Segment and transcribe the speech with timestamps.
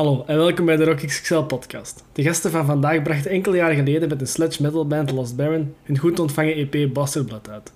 [0.00, 2.04] Hallo en welkom bij de Rock XXL podcast.
[2.12, 5.74] De gasten van vandaag brachten enkele jaren geleden met de sludge metal band Lost Baron
[5.82, 7.72] hun goed ontvangen EP Bastard uit.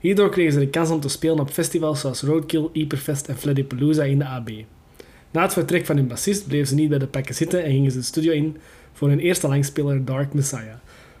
[0.00, 4.02] Hierdoor kregen ze de kans om te spelen op festivals zoals Roadkill, Hyperfest en Flappalooza
[4.02, 4.50] in de AB.
[5.30, 7.90] Na het vertrek van hun bassist bleven ze niet bij de pakken zitten en gingen
[7.90, 8.56] ze de studio in
[8.92, 10.74] voor hun eerste langspeler Dark Messiah.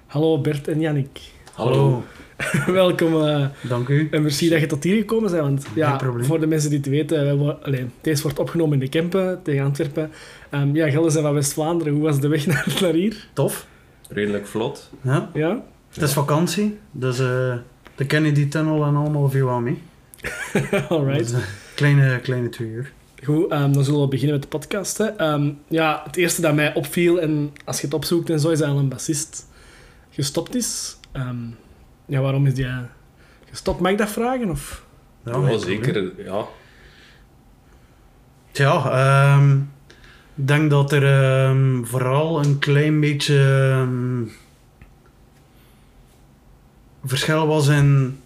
[0.06, 1.20] Hallo Bert en Yannick.
[1.52, 2.02] Hallo.
[2.66, 4.08] Welkom eh, Dank u.
[4.10, 5.42] en merci dat je tot hier gekomen bent.
[5.42, 6.24] Want ja, probleem.
[6.24, 10.10] voor de mensen die het weten, allee, deze wordt opgenomen in de Kempen tegen Antwerpen.
[10.50, 11.92] Ehm ja, Gelder zijn van West-Vlaanderen.
[11.92, 13.28] Hoe was de weg naar, naar hier?
[13.32, 13.66] Tof.
[14.08, 14.90] Redelijk vlot.
[15.00, 15.30] Ja.
[15.34, 15.62] Ja?
[15.92, 17.56] Het is vakantie, dus eh,
[17.94, 19.82] de Kennedy Tunnel en allemaal viel wel mee.
[20.88, 21.18] Alright.
[21.18, 21.38] Dus, eh,
[21.74, 22.92] kleine, kleine twee uur.
[23.24, 24.98] Goed, ehm, dan zullen we beginnen met de podcast.
[24.98, 25.04] Hè.
[25.04, 28.58] Ehm, ja, het eerste dat mij opviel, en als je het opzoekt en zo, is
[28.58, 29.46] dat een bassist
[30.10, 30.96] gestopt is.
[31.12, 31.36] Ehm,
[32.08, 32.78] ja, waarom is die eh,
[33.50, 33.80] gestopt?
[33.80, 34.50] Mag ik dat vragen?
[34.50, 34.84] Of?
[35.24, 35.58] Ja, probleem.
[35.58, 36.24] zeker.
[36.24, 36.44] Ja.
[38.50, 39.56] Tja, ehm,
[40.34, 44.22] ik denk dat er ehm, vooral een klein beetje ehm,
[47.04, 48.20] verschil was in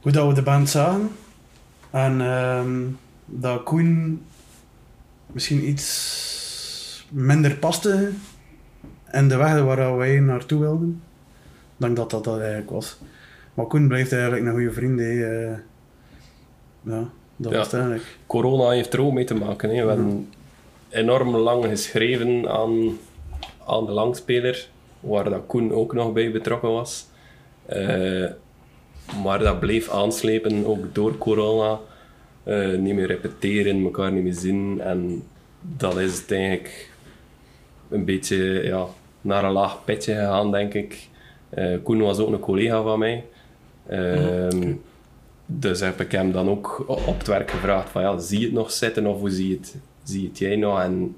[0.00, 1.10] hoe dat we de band zagen.
[1.90, 2.70] En ehm,
[3.24, 4.22] dat Koen
[5.26, 8.12] misschien iets minder paste
[9.12, 11.02] in de weg waar wij naartoe wilden.
[11.80, 12.96] Ik denk dat dat dat eigenlijk was.
[13.54, 15.00] Maar Koen blijft eigenlijk een goede vriend.
[15.00, 15.52] Eh,
[16.82, 17.56] ja, dat Ja.
[17.58, 18.04] was het eigenlijk.
[18.26, 19.68] Corona heeft er ook mee te maken.
[19.76, 19.82] Hè.
[19.82, 20.28] We hebben
[20.88, 22.98] enorm lang geschreven aan,
[23.66, 24.68] aan de langspeler,
[25.00, 27.06] waar dat Koen ook nog bij betrokken was.
[27.66, 28.26] Eh,
[29.22, 31.78] maar dat bleef aanslepen, ook door corona.
[32.42, 34.80] Eh, niet meer repeteren, elkaar niet meer zien.
[34.80, 35.22] En
[35.60, 36.90] dat is het eigenlijk
[37.90, 38.86] een beetje ja,
[39.20, 41.08] naar een laag pitje gegaan, denk ik.
[41.50, 43.24] Eh, Koen was ook een collega van mij.
[43.88, 44.72] Ehm,
[45.52, 48.54] Dus heb ik hem dan ook op het werk gevraagd van ja, zie je het
[48.54, 50.80] nog zitten of hoe zie je het, zie je het jij nog?
[50.80, 51.16] En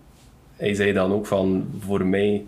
[0.57, 2.45] hij zei dan ook van voor mij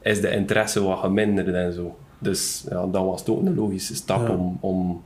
[0.00, 1.96] is de interesse wat geminderd en zo.
[2.18, 4.34] Dus ja, dat was ook een logische stap Ja.
[4.34, 5.02] om, om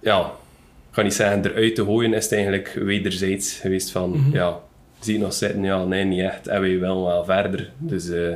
[0.00, 0.20] ja,
[0.88, 4.60] ik ga niet zeggen eruit te gooien, is het eigenlijk wederzijds geweest van ja,
[5.00, 5.62] zie je het nog zitten?
[5.62, 6.46] Ja, nee, niet echt.
[6.46, 7.70] En wij willen wel verder.
[7.78, 8.34] Dus eh,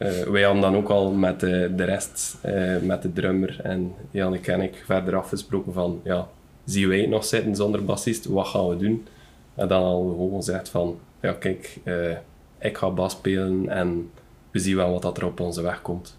[0.00, 3.92] eh, wij hadden dan ook al met de, de rest, eh, met de drummer en
[4.10, 6.28] Jannik en ik, verder afgesproken van, ja,
[6.64, 9.06] zien wij het nog zitten zonder bassist, wat gaan we doen?
[9.54, 12.16] En dan al gewoon gezegd van, ja kijk, eh,
[12.58, 14.10] ik ga bas spelen en
[14.50, 16.18] we zien wel wat dat er op onze weg komt.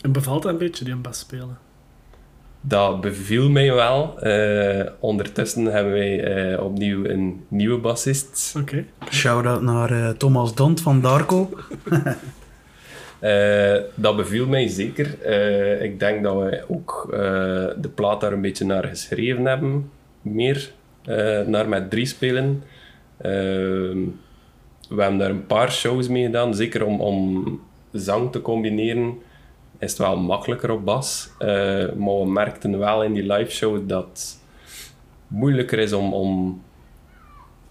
[0.00, 1.58] En bevalt dat een beetje, die bas spelen?
[2.60, 4.20] Dat beviel mij wel.
[4.20, 8.54] Eh, ondertussen hebben wij eh, opnieuw een nieuwe bassist.
[8.58, 8.84] Oké.
[9.10, 11.48] Shout-out naar Thomas Dont van Darko.
[13.22, 15.22] Eh, dat beviel mij zeker.
[15.22, 17.18] Eh, ik denk dat we ook eh,
[17.76, 19.90] de plaat daar een beetje naar geschreven hebben.
[20.22, 20.72] Meer
[21.46, 22.62] naar met drie spelen.
[23.16, 23.98] Ehm,
[24.88, 26.54] we hebben daar een paar shows mee gedaan.
[26.54, 27.60] Zeker om, om
[27.92, 29.18] zang te combineren
[29.78, 31.30] is het wel makkelijker op bas.
[31.38, 34.40] Maar we merkten wel in die live show dat het
[35.26, 36.62] moeilijker is om, om,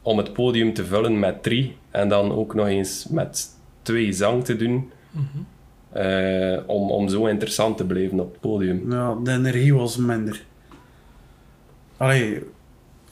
[0.02, 1.76] om het podium te vullen met drie.
[1.90, 3.48] En dan ook nog eens met
[3.82, 4.92] twee zang te doen.
[5.92, 8.92] Eh, om, om zo interessant te blijven op het podium.
[8.92, 10.44] Ja, de energie was minder.
[11.98, 12.44] Allee,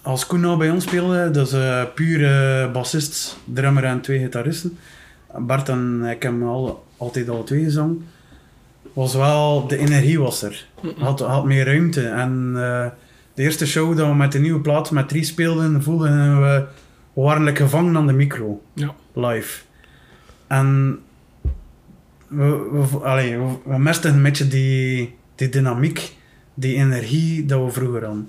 [0.01, 4.19] als Koen nou bij ons speelde, dat is eh, puur eh, bassist, drummer en twee
[4.19, 4.77] gitaristen.
[5.37, 8.05] Bart en ik hebben al, altijd al twee gezongen.
[8.93, 10.67] Was wel, de energie was er.
[10.97, 12.07] Had, had meer ruimte.
[12.07, 12.85] En eh,
[13.33, 16.65] de eerste show dat we met de nieuwe plaat met drie speelden, voelden we,
[17.13, 18.61] we waren gevangen aan de micro.
[18.73, 18.95] Ja.
[19.13, 19.61] live.
[20.47, 20.99] En
[22.29, 22.99] we, we,
[23.63, 26.15] we, we een beetje die, die dynamiek,
[26.53, 28.27] die energie dat we vroeger hadden.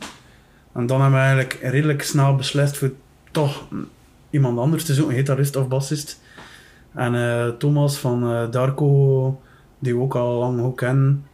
[0.72, 2.92] En dan hebben we eigenlijk redelijk snel beslist voor
[3.30, 3.68] toch
[4.30, 6.20] iemand anders te zoeken, gitarist of bassist.
[6.94, 9.40] En eh, Thomas van eh, Darko,
[9.78, 11.24] die we ook al lang ook kennen,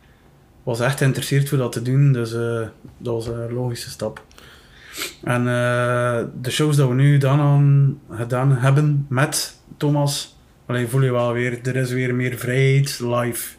[0.62, 2.12] was echt geïnteresseerd voor dat te doen.
[2.12, 2.60] Dus eh,
[2.98, 4.24] dat was een logische stap.
[5.22, 5.44] En
[6.40, 10.35] de shows dat we nu dan aan gedaan hebben met Thomas,
[10.66, 13.54] allee, voel je wel weer, er is weer meer vrijheid live.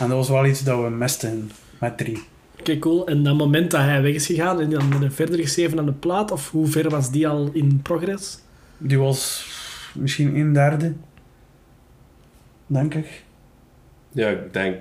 [0.00, 2.22] En dat was wel iets dat we misten met drie.
[2.60, 3.06] Oké, cool.
[3.06, 5.92] En dat moment dat hij weg is gegaan en dan er verder geschreven aan de
[5.92, 8.38] plaat, of hoe ver was die al in progress?
[8.78, 9.46] Die was
[9.94, 10.92] misschien een derde,
[12.66, 13.24] denk ik.
[14.12, 14.80] Ja, ik denk,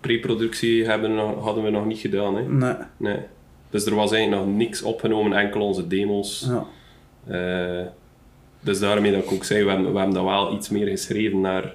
[0.00, 2.36] pre-productie hadden we nog niet gedaan.
[2.36, 2.42] Hè?
[2.48, 3.18] Nee, Nee.
[3.70, 6.48] Dus er was eigenlijk nog niks opgenomen, enkel onze demos.
[6.48, 6.66] ja.
[7.26, 7.86] Eh,
[8.66, 11.40] dus daarmee dat ik ook zei, we hebben, we hebben dat wel iets meer geschreven
[11.40, 11.74] naar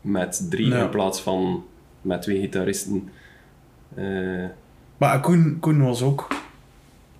[0.00, 0.82] met drie Ja.
[0.82, 1.64] in plaats van
[2.00, 3.08] met twee gitaristen.
[3.94, 4.44] Eh,
[4.96, 6.26] Maar Koen, Koen was ook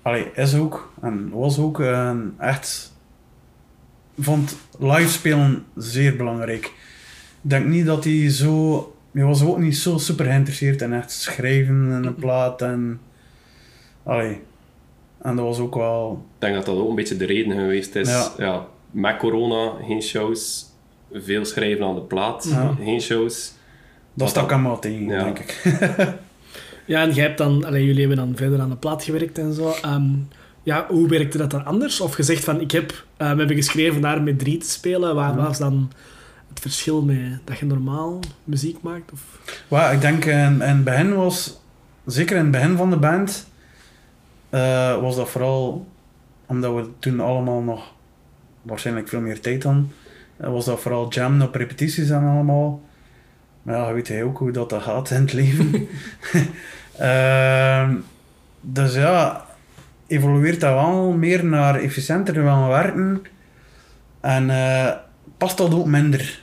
[0.02, 2.92] allee, is ook en was ook een echt
[4.18, 6.64] vond live spelen zeer belangrijk.
[6.64, 11.10] Ik denk niet dat hij zo hij was ook niet zo super geïnteresseerd in echt
[11.10, 13.00] schrijven in een plaat en
[14.02, 14.40] allee,
[15.22, 17.94] en dat was ook wel Ik denk dat dat ook een beetje de reden geweest
[17.94, 18.08] is.
[18.08, 18.32] Ja.
[18.38, 18.66] Ja.
[18.94, 20.66] Met corona geen shows,
[21.12, 22.74] veel schrijven aan de plaat, Ja.
[22.82, 23.52] geen shows.
[24.14, 25.22] dat stak hem wel tegen, Ja.
[25.24, 25.60] denk ik.
[26.86, 29.52] Ja, en jij hebt dan, allee, jullie hebben dan verder aan de plaat gewerkt en
[29.54, 29.72] zo.
[29.82, 30.04] Ehm,
[30.62, 32.00] ja, hoe werkte dat dan anders?
[32.00, 35.14] Of gezegd van, ik heb, eh, we hebben geschreven daar met drie te spelen.
[35.14, 35.42] Waar Ja.
[35.44, 35.90] was dan
[36.48, 39.12] het verschil met dat je normaal muziek maakt?
[39.12, 39.20] Of?
[39.68, 41.60] Well, ik denk in, in het begin was,
[42.06, 43.46] zeker in het begin van de band,
[44.50, 45.86] eh, was dat vooral
[46.46, 47.92] omdat we toen allemaal nog
[48.64, 49.92] waarschijnlijk veel meer tijd hadden,
[50.36, 52.82] eh, was dat vooral jammen op repetities en allemaal.
[53.62, 55.72] Maar ja, weet hij ook hoe dat, dat gaat in het leven.
[56.98, 57.94] Ehm,
[58.60, 59.44] dus ja,
[60.06, 63.22] evolueert dat wel meer naar efficiënter gaan werken.
[64.20, 64.92] En eh,
[65.38, 66.40] past dat ook minder.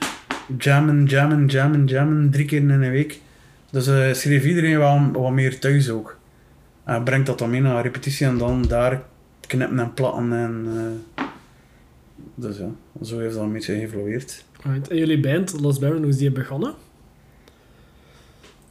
[0.58, 3.20] Jammen, jammen, jammen, jammen, drie keer in een week.
[3.70, 6.18] Dus eh schreef iedereen wel wat meer thuis ook.
[6.84, 9.02] En brengt dat dan mee naar repetitie en dan daar
[9.46, 10.32] knippen en platten.
[10.32, 10.66] En,
[12.34, 12.68] dus ja,
[13.02, 14.44] zo heeft dat een beetje geëvolueerd.
[14.62, 14.88] Right.
[14.88, 16.74] En jullie band, Lost Baron, hoe is die begonnen?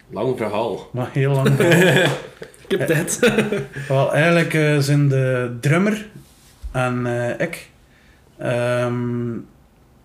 [0.09, 0.89] Lang verhaal.
[0.94, 1.50] Maar heel lang.
[1.56, 2.12] verhaal.
[2.68, 3.19] Ik heb tijd.
[3.88, 6.07] Wel, eigenlijk eh, zijn de drummer
[6.71, 7.69] en eh, ik
[8.38, 9.38] ehm,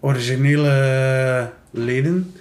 [0.00, 2.32] originele leden.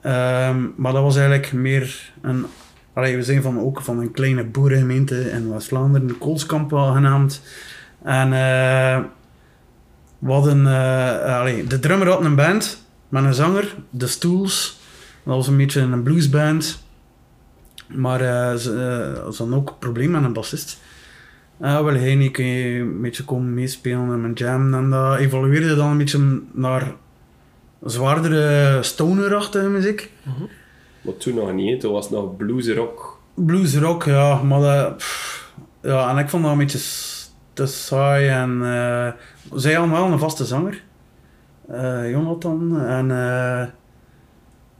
[0.00, 2.46] Ehm, maar dat was eigenlijk meer een...
[2.92, 7.42] Allee, we zijn van, ook van een kleine boerengemeente in West-Vlaanderen, Koolskamp wel genaamd.
[8.02, 9.04] En eh
[10.24, 10.66] we hadden...
[10.66, 14.80] eh, allee, de drummer had een band met een zanger, The Stools.
[15.24, 16.82] Dat was een beetje een bluesband.
[17.88, 18.72] Maar eh, ze,
[19.16, 20.80] eh, hadden ook een probleem met een bassist.
[21.60, 24.74] Uh, wel, kun je een beetje komen meespelen en mijn jam.
[24.74, 26.92] En dat evolueerde dan een beetje naar
[27.84, 30.10] zwaardere stonerachtige muziek.
[31.00, 33.20] Maar toen nog niet, toen was het nog bluesrock.
[33.34, 36.78] Blues rock, ja, maar dat, pff, ja, en ik vond dat een beetje
[37.54, 38.28] te saai.
[38.28, 39.08] En eh,
[39.58, 40.82] zij hadden wel een vaste zanger,
[41.68, 42.80] eh, Jonathan.
[42.86, 43.66] En eh,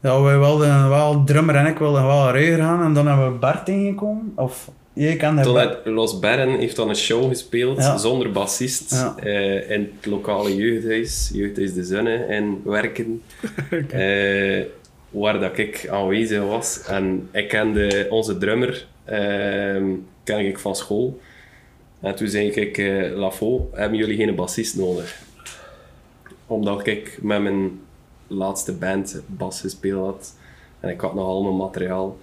[0.01, 2.83] ja, wij wilden wel, drummer en ik wilden wel rijden gaan.
[2.83, 4.31] En dan hebben we Bart ingekomen.
[4.35, 7.97] Of, jij kende had Los Barren heeft dan een show gespeeld Ja.
[7.97, 9.15] zonder bassist Ja.
[9.17, 13.21] eh, in het lokale jeugdhuis, Jeugdhuis de Zonne in Werken.
[13.89, 14.63] Eh,
[15.09, 16.81] waar dat ik aanwezig was.
[16.87, 19.83] En ik kende onze drummer, ehm
[20.23, 21.19] ken ik van school.
[22.05, 25.21] En toen zei ik, eh Lafo, hebben jullie geen bassist nodig?
[26.45, 27.79] Omdat ik met mijn
[28.27, 30.35] laatste band bas gespeeld had.
[30.79, 32.17] En ik had nog al mijn materiaal.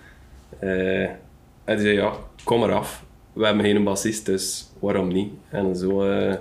[0.59, 1.03] Eh,
[1.65, 2.13] en zei, ja,
[2.45, 3.05] kom eraf.
[3.33, 5.33] We hebben geen bassist, dus waarom niet?
[5.49, 6.35] En zo eh,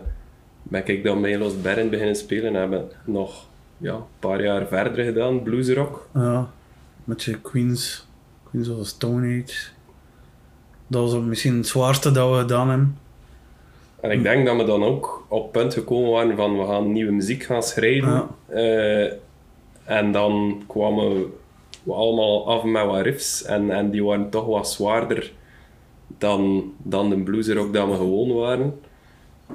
[0.64, 2.56] ben ik dan bij Los Bern beginnen spelen.
[2.56, 3.48] En hebben nog
[3.78, 6.10] ja, een paar jaar verder gedaan, bluesrock.
[6.14, 6.52] Ja,
[7.04, 8.08] met je Queens,
[8.50, 9.70] Queens of Stone Age.
[10.88, 12.98] Dat was misschien het zwaarste dat we gedaan hebben.
[14.02, 16.92] En ik denk dat we dan ook op het punt gekomen waren van we gaan
[16.92, 18.10] nieuwe muziek gaan schrijven.
[18.10, 18.30] Ja.
[18.48, 19.14] Eh,
[19.84, 21.32] en dan kwamen
[21.84, 25.32] we allemaal af met wat riffs en, en die waren toch wat zwaarder
[26.18, 28.80] dan, dan de bluesrock dat we gewoon waren.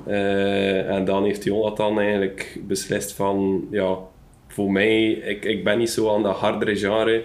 [0.07, 3.99] Eh, en dan heeft Jonathan eigenlijk beslist van, ja,
[4.49, 7.25] voor mij, ik, ik ben niet zo aan dat hardere genre.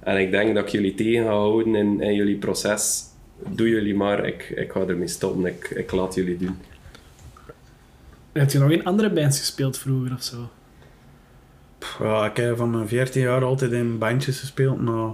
[0.00, 3.09] En ik denk dat ik jullie tegen ga houden in, in jullie proces.
[3.48, 6.58] Doe jullie maar, ik, ik ga ermee stoppen, ik, ik laat jullie doen.
[8.32, 10.50] Heb je nog in andere bands gespeeld vroeger of zo?
[12.00, 15.10] Ja, ik heb van mijn 14 jaar altijd in bandjes gespeeld, maar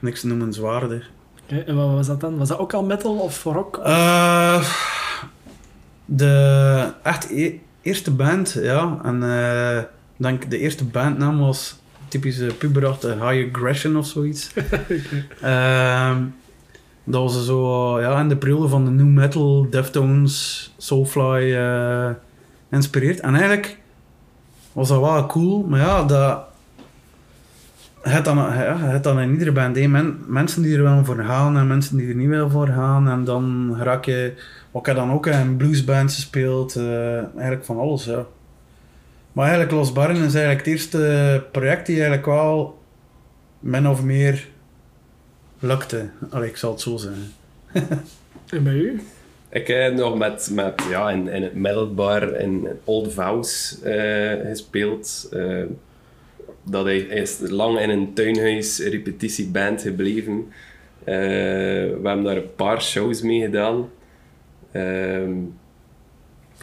[0.00, 1.10] niks noemenswaardig.
[1.42, 2.38] Oké, en wat was dat dan?
[2.38, 3.76] Was dat ook al metal of rock?
[3.84, 4.68] Eh,
[6.04, 9.00] de echt e- eerste band, ja.
[9.04, 11.76] En eh, ik denk de eerste bandnaam was
[12.08, 14.50] typische puberachtige High Aggression of zoiets.
[15.40, 16.24] Ehm,
[17.10, 22.10] dat was zo ja, in de periode van de new metal, Deftones, Soulfly eh
[22.70, 23.20] geïnspireerd.
[23.20, 23.78] En eigenlijk
[24.72, 26.46] was dat wel cool, maar ja, dat...
[28.04, 31.56] Je hebt dan, hebt dan in iedere band men- mensen die er wel voor gaan
[31.56, 33.08] en mensen die er niet wel voor gaan.
[33.08, 34.32] En dan raak je...
[34.70, 36.76] Wat ik dan ook in bluesbands gespeeld.
[36.76, 38.26] eh, eigenlijk van alles, ja.
[39.32, 42.78] Maar eigenlijk Los Barren is eigenlijk het eerste project die eigenlijk wel
[43.58, 44.48] min of meer
[45.58, 46.08] lukte.
[46.30, 47.32] Allee, ik zal het zo zeggen.
[48.48, 49.00] En bij u?
[49.48, 55.28] Ik heb nog met, met ja, in, in het metalbar in Old Vows eh, gespeeld.
[55.32, 55.62] Eh,
[56.62, 60.46] dat hij, hij is lang in een tuinhuis repetitieband gebleven.
[61.04, 63.88] Eh, we hebben daar een paar shows mee gedaan.
[64.70, 65.40] Eh, Ehm,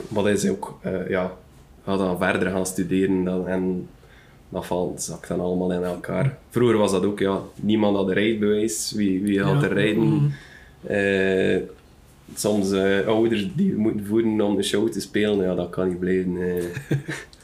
[0.07, 1.37] maar dat is ook, eh, ja,
[1.83, 3.89] ga dan verder gaan studeren dan, en
[4.55, 6.37] dat valt, zakt dan allemaal in elkaar.
[6.49, 9.67] Vroeger was dat ook, ja, niemand had een rijbewijs, wie, wie had Ja.
[9.67, 10.03] er rijden?
[10.03, 10.25] Mhm.
[10.87, 11.61] Eh,
[12.35, 15.99] soms eh, ouders die moeten voeden om de show te spelen, ja, dat kan niet
[15.99, 16.63] blijven, eh,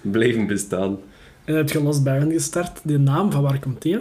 [0.12, 0.98] blijven bestaan.
[1.44, 2.80] En heb je Lost Baron gestart.
[2.84, 3.98] Die naam, van waar komt die?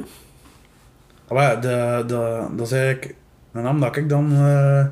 [1.29, 3.15] Maar de, de, dat is eigenlijk
[3.53, 4.33] een naam dat ik dan...
[4.33, 4.87] eh,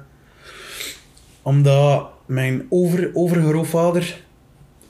[1.42, 4.02] omdat mijn over, overgrootvader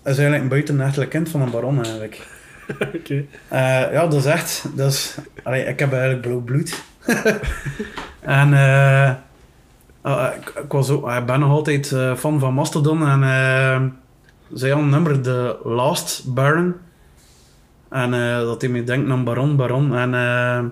[0.04, 2.26] is eigenlijk een buitenechtelijk kind van een baron eigenlijk.
[3.48, 4.64] Eh, ja, dat is echt...
[4.74, 6.82] Dat is, ik heb eigenlijk blauw bloed.
[8.20, 9.12] en eh,
[10.00, 13.08] ah, ik, was ik ben nog altijd eh, fan van Mastodon.
[13.08, 13.82] En eh,
[14.52, 16.74] zij hadden nummer, The Last Baron.
[17.88, 19.96] En eh, dat hij me denkt aan Baron, Baron.
[19.96, 20.64] En eh,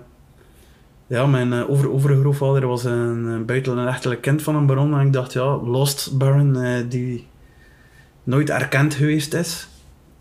[1.07, 4.99] ja, mijn eh, over, overgrootvader was een, een kind van een baron.
[4.99, 7.27] En ik dacht, ja, Lost Baron, eh, die
[8.23, 9.67] nooit erkend geweest is.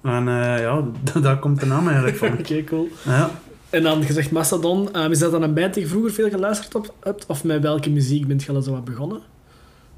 [0.03, 0.85] En eh, ja,
[1.23, 2.33] daar komt de naam eigenlijk van.
[2.39, 2.89] Oké, cool.
[3.05, 3.31] Ja.
[3.71, 4.93] En dan gezegd Mastodon.
[4.93, 7.27] Ehm, is dat dan een band die je vroeger veel geluisterd op, hebt?
[7.27, 9.21] Of met welke muziek bent je al zo wat begonnen?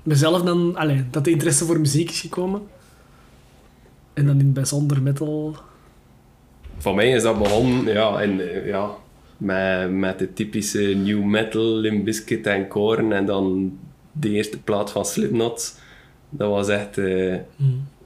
[0.03, 0.77] Mezelf dan...
[0.77, 2.63] Allee, dat de interesse voor muziek is gekomen.
[4.13, 5.57] En dan in het bijzonder metal...
[6.79, 8.91] Voor mij is dat begonnen ja, in, eh, ja,
[9.37, 13.13] met, met de typische new metal, Limp Bizkit en Korn.
[13.13, 13.79] En dan
[14.13, 15.79] de eerste plaat van Slipknot.
[16.31, 16.99] Dat was echt...
[16.99, 17.35] eh,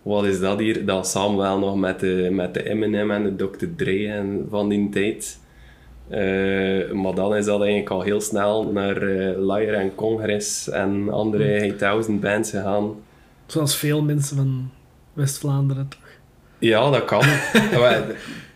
[0.02, 0.87] wat is dat hier?
[0.87, 3.66] Dat samen wel nog met de, met de Eminem en de Dr.
[3.76, 5.40] Dre en van die tijd.
[6.09, 11.11] Eh, maar dan is dat eigenlijk al heel snel naar eh Liar en Congress en
[11.11, 12.94] andere Hey Thousand bands gegaan.
[13.47, 14.71] Zoals veel mensen van
[15.12, 16.00] West-Vlaanderen, toch?
[16.59, 17.23] Ja, dat kan.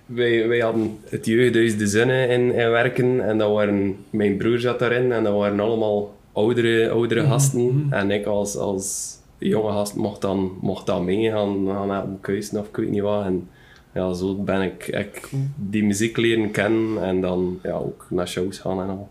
[0.06, 4.58] wij, wij, hadden het jeugdhuis De Zonne in, in werken en dat waren, mijn broer
[4.58, 7.86] zat daarin en dat waren allemaal oudere, oudere gasten.
[7.90, 12.76] En ik als, als jonge gast mocht dan, mocht dan meegaan gaan keuze of ik
[12.76, 13.25] weet niet wat.
[13.25, 13.49] En
[13.93, 18.59] ja, zo ben ik, ik die muziek leren kennen en dan ja, ook naar shows
[18.59, 19.11] gaan en al.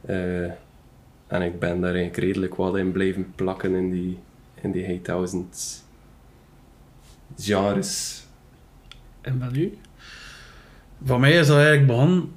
[0.00, 0.44] Eh,
[1.26, 4.18] en ik ben daar eigenlijk redelijk wat in blijven plakken in die,
[4.60, 5.84] in die 8000
[7.38, 8.24] genres.
[9.20, 9.78] En van u?
[11.04, 12.32] Voor mij is dat eigenlijk begonnen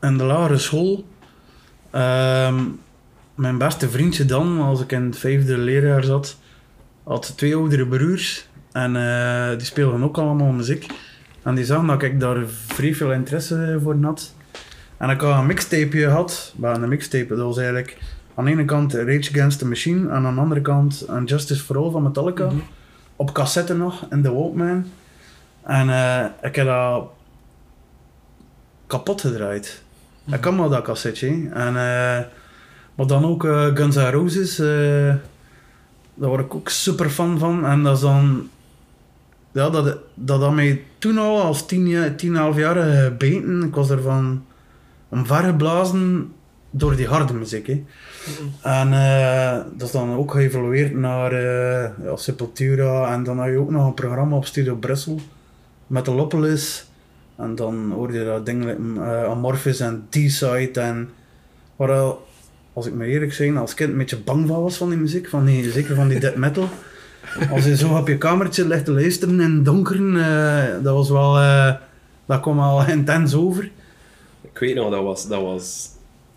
[0.00, 1.04] in de lagere school.
[1.90, 2.64] Ehm,
[3.40, 6.36] mijn beste vriendje dan, als ik in het vijfde leerjaar zat,
[7.02, 8.48] had twee oudere broers.
[8.72, 10.86] En eh, die speelden ook allemaal muziek.
[11.42, 14.34] En die zagen dat ik daar vrij veel interesse voor had.
[14.96, 16.54] En ik had een mixtape gehad.
[16.56, 17.98] Maar een mixtape, dat was eigenlijk
[18.34, 20.08] aan de ene kant Rage Against the Machine.
[20.08, 22.50] En aan de andere kant een Justice for All van Metallica.
[23.16, 24.84] Op cassette nog, in de Walkman.
[25.62, 27.10] En eh, ik heb dat
[28.86, 29.82] kapot gedraaid.
[30.32, 31.48] Ik kan maar dat cassetje.
[31.52, 32.20] En, eh,
[32.94, 34.58] maar dan ook eh, Guns N' Roses.
[34.58, 35.14] eh,
[36.14, 37.66] daar word ik ook super fan van.
[37.66, 38.48] En dat is dan...
[39.52, 43.62] Ja, dat, dat had mij toen al als tien, jaar- tien, elf jaar gebeten.
[43.62, 44.44] Ik was ervan
[45.08, 46.32] omvergeblazen
[46.70, 47.66] door die harde muziek.
[47.66, 47.84] Hè.
[48.62, 51.34] En eh, dat is dan ook geëvolueerd naar
[52.02, 53.12] ja, Sepultura.
[53.12, 55.20] En dan had je ook nog een programma op Studio Brussel.
[55.86, 56.84] Metalopolis.
[57.36, 60.80] En dan hoorde je dat dingen uh, Amorphis en D-Side.
[60.80, 61.08] En
[61.76, 62.26] waar, al,
[62.72, 65.28] als ik me eerlijk zeg, als kind een beetje bang van was van die muziek.
[65.28, 66.68] Van die, zeker van die death metal.
[67.50, 70.16] Als je zo op je kamertje ligt te luisteren in het donker.
[70.16, 71.38] eh, dat was wel...
[71.38, 71.74] eh,
[72.26, 73.70] dat kwam al intens over.
[74.52, 75.88] Ik weet nog, dat was, dat was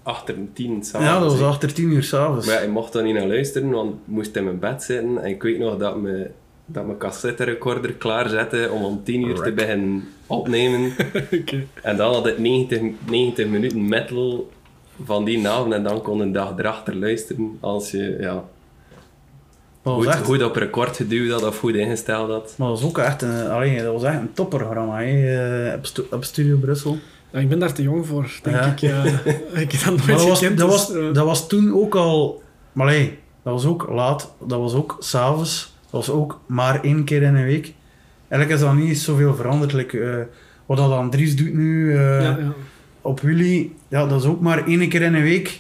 [0.04, 1.08] achter tien s'avonds.
[1.14, 2.46] ja, dat was achter tien uur s'avonds.
[2.46, 5.24] Maar ja, ik mocht daar niet naar luisteren, want ik moest in mijn bed zitten.
[5.24, 6.30] En ik weet nog dat me
[6.66, 10.92] dat mijn cassetterecorder klaarzette om om 10 uur te beginnen opnemen.
[11.42, 11.64] Oké.
[11.82, 14.50] En dan had ik 90, 90 minuten metal
[15.04, 18.44] van die avond en dan kon een dag erachter luisteren als je ja,
[19.84, 22.56] goed, echt goed op record geduwd had of goed ingesteld had.
[22.58, 25.86] Maar dat was ook echt een, allee, dat was echt een topprogramma hè, eh, op,
[25.86, 26.98] stu- op Studio Brussel.
[27.32, 28.66] Ja, ik ben daar te jong voor, denk Ja.
[28.66, 28.80] ik.
[28.80, 29.04] Ja.
[29.62, 30.58] ik heb dat nooit dat was, gekend.
[30.58, 32.42] dat, dus, was, eh, dat was toen ook al...
[32.72, 37.04] Maar allee, dat was ook laat, dat was ook s'avonds, dat was ook maar één
[37.04, 37.74] keer in een week.
[38.28, 39.74] Eigenlijk is dat niet zoveel veranderd.
[39.74, 40.16] like, eh,
[40.66, 42.54] wat dat Andries doet nu eh, ja, ja.
[43.04, 45.60] Op Willy, ja, dat is ook maar één keer in een week.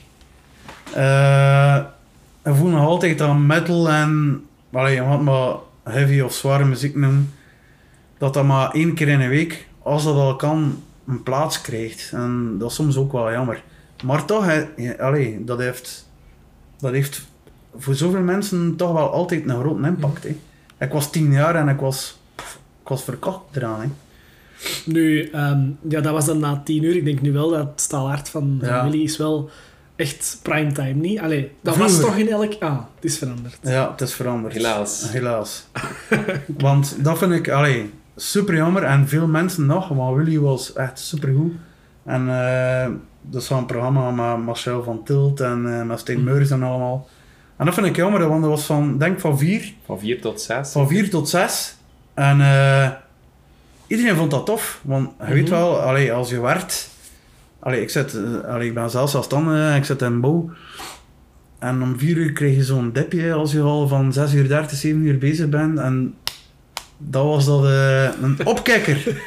[0.93, 1.83] Eh
[2.43, 4.43] en voel nog altijd aan metal en...
[4.71, 7.33] Allee, je mag maar heavy of zware muziek noemen.
[8.17, 12.11] Dat dat maar één keer in een week, als dat al kan, een plaats krijgt.
[12.13, 13.63] En dat is soms ook wel jammer.
[14.03, 14.45] Maar toch,
[15.45, 16.09] dat, heeft,
[16.79, 17.27] dat heeft
[17.77, 20.25] voor zoveel mensen toch wel altijd een grote impact.
[20.79, 22.19] Ik was tien jaar en ik was,
[22.81, 23.95] ik was verkocht eraan.
[24.85, 26.95] Nu, ehm, ja, dat was dan na tien uur.
[26.95, 28.83] Ik denk nu wel dat het staalhart van, van Ja.
[28.89, 29.49] Willy is wel
[29.95, 31.19] echt primetime, niet?
[31.19, 32.53] Allee, dat was toch in elk...
[32.59, 33.57] Ah, het is veranderd.
[33.61, 34.53] Ja, het is veranderd.
[34.53, 35.11] Helaas.
[35.11, 35.65] Helaas.
[36.57, 38.83] Want dat vind ik allee, super jammer.
[38.83, 41.53] En veel mensen nog, want Willy was echt super goed.
[42.05, 42.87] En eh,
[43.21, 46.33] dat is een programma met Marcel van Tilt en eh, met Steen Mhm.
[46.33, 47.07] Meurs en allemaal.
[47.57, 50.41] En dat vind ik jammer, want dat was van, denk van vier, Van 4 tot
[50.41, 50.71] 6.
[50.71, 51.75] van vier tot zes.
[52.13, 52.89] En eh,
[53.97, 54.79] iedereen vond dat tof.
[54.83, 55.51] Want je weet Mhm.
[55.53, 56.89] wel, allee, als je werkt...
[57.59, 60.49] Allee, ik, zit, allee, ik ben zelf zelfstandig, ik zit in bouw.
[61.59, 64.77] En om vier uur krijg je zo'n dipje als je al van 6 uur 30,
[64.77, 65.79] 7 uur bezig bent.
[65.79, 66.15] En
[66.97, 69.21] dat was dat eh, een opkikker.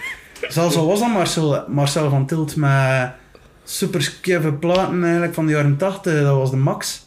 [0.49, 3.11] Zelfs al was dat Marcel, Marcel van Tilt met
[3.65, 7.07] super platen eigenlijk van de jaren 80, dat was de max.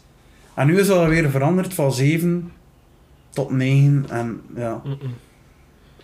[0.53, 2.51] En nu is dat weer veranderd van 7
[3.29, 4.05] tot 9.
[4.09, 4.81] En ja.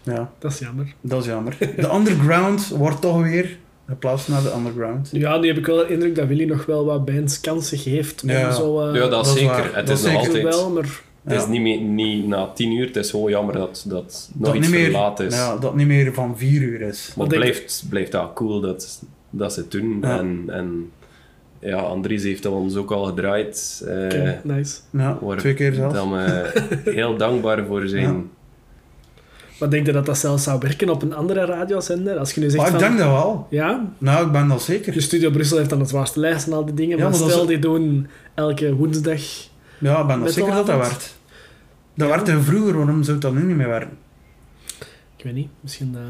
[0.05, 0.93] Ja, Dat is jammer.
[1.01, 1.57] dat is jammer.
[1.59, 3.57] De underground wordt toch weer
[3.87, 5.09] geplaatst naar de underground.
[5.11, 8.23] Ja, nu heb ik wel de indruk dat Willy nog wel wat bands kansen geeft.
[8.23, 8.51] Om Ja.
[8.51, 9.47] zo, eh, Ja, dat, dat is zeker.
[9.47, 9.75] waar.
[9.75, 10.43] Het Dat is nog altijd...
[10.43, 11.01] wel, maar...
[11.23, 14.47] Het is niet, meer, niet na 10 uur, het is gewoon jammer dat dat nog
[14.47, 15.35] dat iets niet meer, verlaat is.
[15.35, 17.07] Ja, dat niet meer van 4 uur is.
[17.07, 19.97] Maar Wat het blijft, blijft dat cool dat, dat ze het doen.
[20.01, 20.19] Ja.
[20.19, 20.91] En, en
[21.59, 23.83] ja, Andries heeft ons ook al gedraaid.
[23.87, 24.77] eh, Oké, nice.
[24.91, 25.93] Ja, twee keer zelfs.
[25.95, 26.51] Dan we
[26.85, 28.29] heel dankbaar voor zijn.
[29.59, 32.17] Maar denk je dat dat zelfs zou werken op een andere radiozender?
[32.17, 32.81] Als je nu zegt Maar ik van...
[32.89, 33.47] denk dat wel.
[33.49, 34.93] Ja, Nou, ik ben dat zeker.
[34.93, 36.97] de Studio Brussel heeft dan het zwaarste lijst en al die dingen.
[36.97, 39.21] Ja, maar stel, is- die doen elke woensdag...
[39.79, 41.17] Ja, ik ben dat Met zeker dat dat werkt.
[41.93, 42.13] Dat Ja.
[42.13, 43.97] werkte vroeger, waarom zou het dat nu niet meer werken?
[45.17, 45.95] Ik weet niet, misschien...
[45.95, 46.01] eh,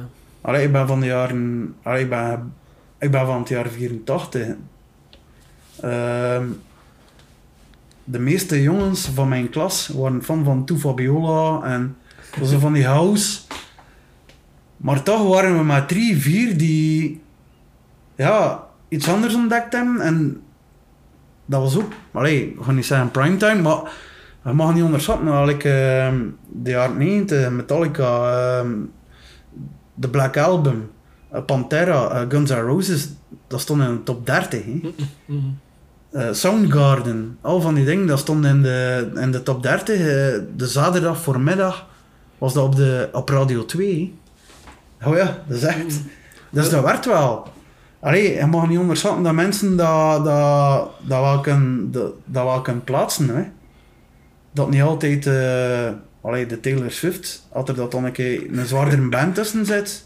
[0.41, 1.75] Allee, ik ben van de jaren...
[1.83, 2.53] Allee, ik ben,
[2.99, 4.47] ik ben van het jaar 84.
[5.81, 6.43] Ehm,
[8.03, 11.95] de meeste jongens van mijn klas waren fan van Tu Fabiola en
[12.43, 13.39] zo van die house.
[14.77, 17.21] Maar toch waren we maar drie, vier die
[18.15, 20.01] ja, iets anders ontdekt hebben.
[20.01, 20.41] En
[21.45, 23.79] dat was ook, allee, ik ga niet zeggen primetime, maar
[24.41, 25.25] we mag niet onderschatten.
[25.25, 26.19] Nou, like, ehm,
[26.51, 28.71] de jaren 90, Metallica, ehm,
[29.93, 30.91] de Black Album,
[31.31, 33.09] eh, Pantera, eh, Guns N' Roses,
[33.47, 34.63] dat stond in de top 30.
[34.63, 34.93] Hè.
[35.25, 35.39] mhm.
[36.11, 39.99] Eh, Soundgarden, al van die dingen, dat stond in de, in de top 30.
[39.99, 40.05] eh,
[40.55, 41.87] de zaterdag voormiddag
[42.37, 44.13] was dat op, de, op Radio 2.
[44.97, 45.09] hè.
[45.09, 46.01] Oh ja, dat is echt...
[46.49, 47.47] Dus dat werkt wel.
[47.99, 52.61] Allee, je mag niet onderschatten dat mensen dat, dat, dat, wel, kunnen, dat, dat wel
[52.61, 53.29] kunnen plaatsen.
[53.35, 53.43] Hè.
[54.51, 55.25] Dat niet altijd...
[55.27, 55.89] eh
[56.25, 60.05] allee, de Taylor Swift, als er dat dan een keer een zwaardere band tussen zit,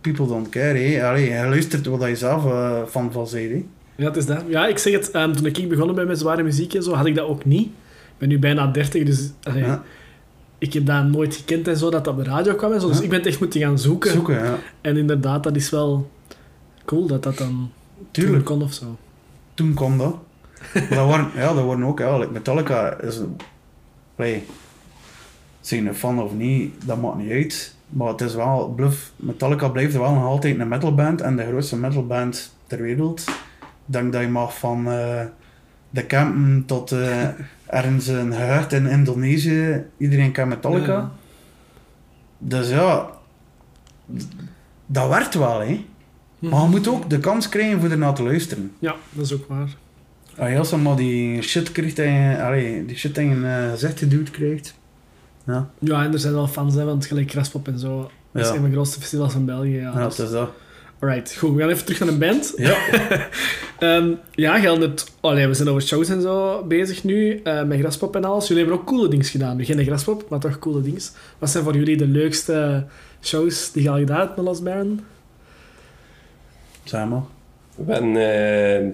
[0.00, 0.78] people don't care.
[0.78, 1.08] Hè.
[1.08, 3.64] Allee, je luistert wat je zelf eh, van van hè.
[3.96, 4.44] Ja, het is dat.
[4.48, 7.06] Ja, ik zeg het, ehm, toen ik begonnen ben met zware muziek en zo, had
[7.06, 7.66] ik dat ook niet.
[7.66, 9.82] Ik ben nu bijna 30, dus allee, Ja,
[10.58, 12.88] ik heb dat nooit gekend en zo, dat dat op de radio kwam en zo.
[12.88, 14.10] Dus ik ben het echt moeten gaan zoeken.
[14.10, 14.58] zoeken, ja.
[14.80, 16.10] En inderdaad, dat is wel
[16.84, 17.70] cool dat dat dan
[18.10, 18.44] Tuurlijk.
[18.44, 18.96] toen kon of zo.
[19.54, 20.16] Toen kwam dat.
[20.72, 23.20] Dat waren, ja, dat waren ook, ja, like Metallica is.
[24.16, 24.44] Allee,
[25.60, 27.74] zijn een fan of niet, dat maakt niet uit.
[27.88, 31.76] Maar het is wel, bluff, Metallica blijft wel nog altijd een metalband en de grootste
[31.76, 33.24] metalband ter wereld.
[33.28, 33.34] Ik
[33.84, 35.24] denk dat je mag van eh,
[35.90, 37.28] de campen tot eh,
[37.70, 40.92] ergens een gehucht in Indonesië, iedereen kent Metallica.
[40.92, 41.10] Ja.
[42.38, 43.10] Dus ja,
[44.86, 45.84] dat werkt wel, hè.
[46.38, 48.72] Maar je moet ook de kans krijgen voor ernaar te luisteren.
[48.78, 49.76] Ja, dat is ook waar.
[50.38, 53.98] Als je als maar die shit krijgt, en allee, die shit in je eh, gezicht
[53.98, 54.74] geduwd krijgt.
[55.46, 58.10] Ja, Ja, en er zijn wel fans, hè, want gelijk Graspop en zo.
[58.32, 58.54] Dat is Ja.
[58.54, 59.74] een van de grootste festivals van België.
[59.76, 60.50] Ja, ja het is dat.
[61.00, 61.54] Alright, goed.
[61.54, 62.52] We gaan even terug naar een band.
[62.56, 62.76] Ja,
[63.78, 65.04] Ehm, ja, geldt het...
[65.20, 68.48] Allee, we zijn over shows en zo bezig nu, eh, met Graspop en alles.
[68.48, 69.56] Jullie hebben ook coole dingen gedaan.
[69.56, 71.00] Nu geen Graspop, maar toch coole dingen.
[71.38, 72.86] Wat zijn voor jullie de leukste
[73.22, 75.00] shows die je al gedaan hebt met Lost Baron?
[76.92, 77.22] maar.
[77.74, 78.86] We hebben eh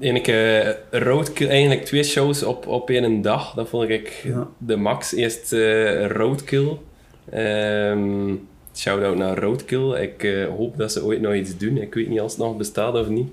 [0.00, 3.54] ene keer Roadkill, eigenlijk twee shows op, op één dag.
[3.54, 4.48] Dat vond ik Ja.
[4.58, 5.14] de max.
[5.14, 6.78] Eerst eh, Roadkill.
[7.30, 8.34] Ehm
[8.74, 9.92] Shout-out naar Roadkill.
[10.02, 11.76] Ik eh, hoop dat ze ooit nog iets doen.
[11.76, 13.28] Ik weet niet of het nog bestaat of niet.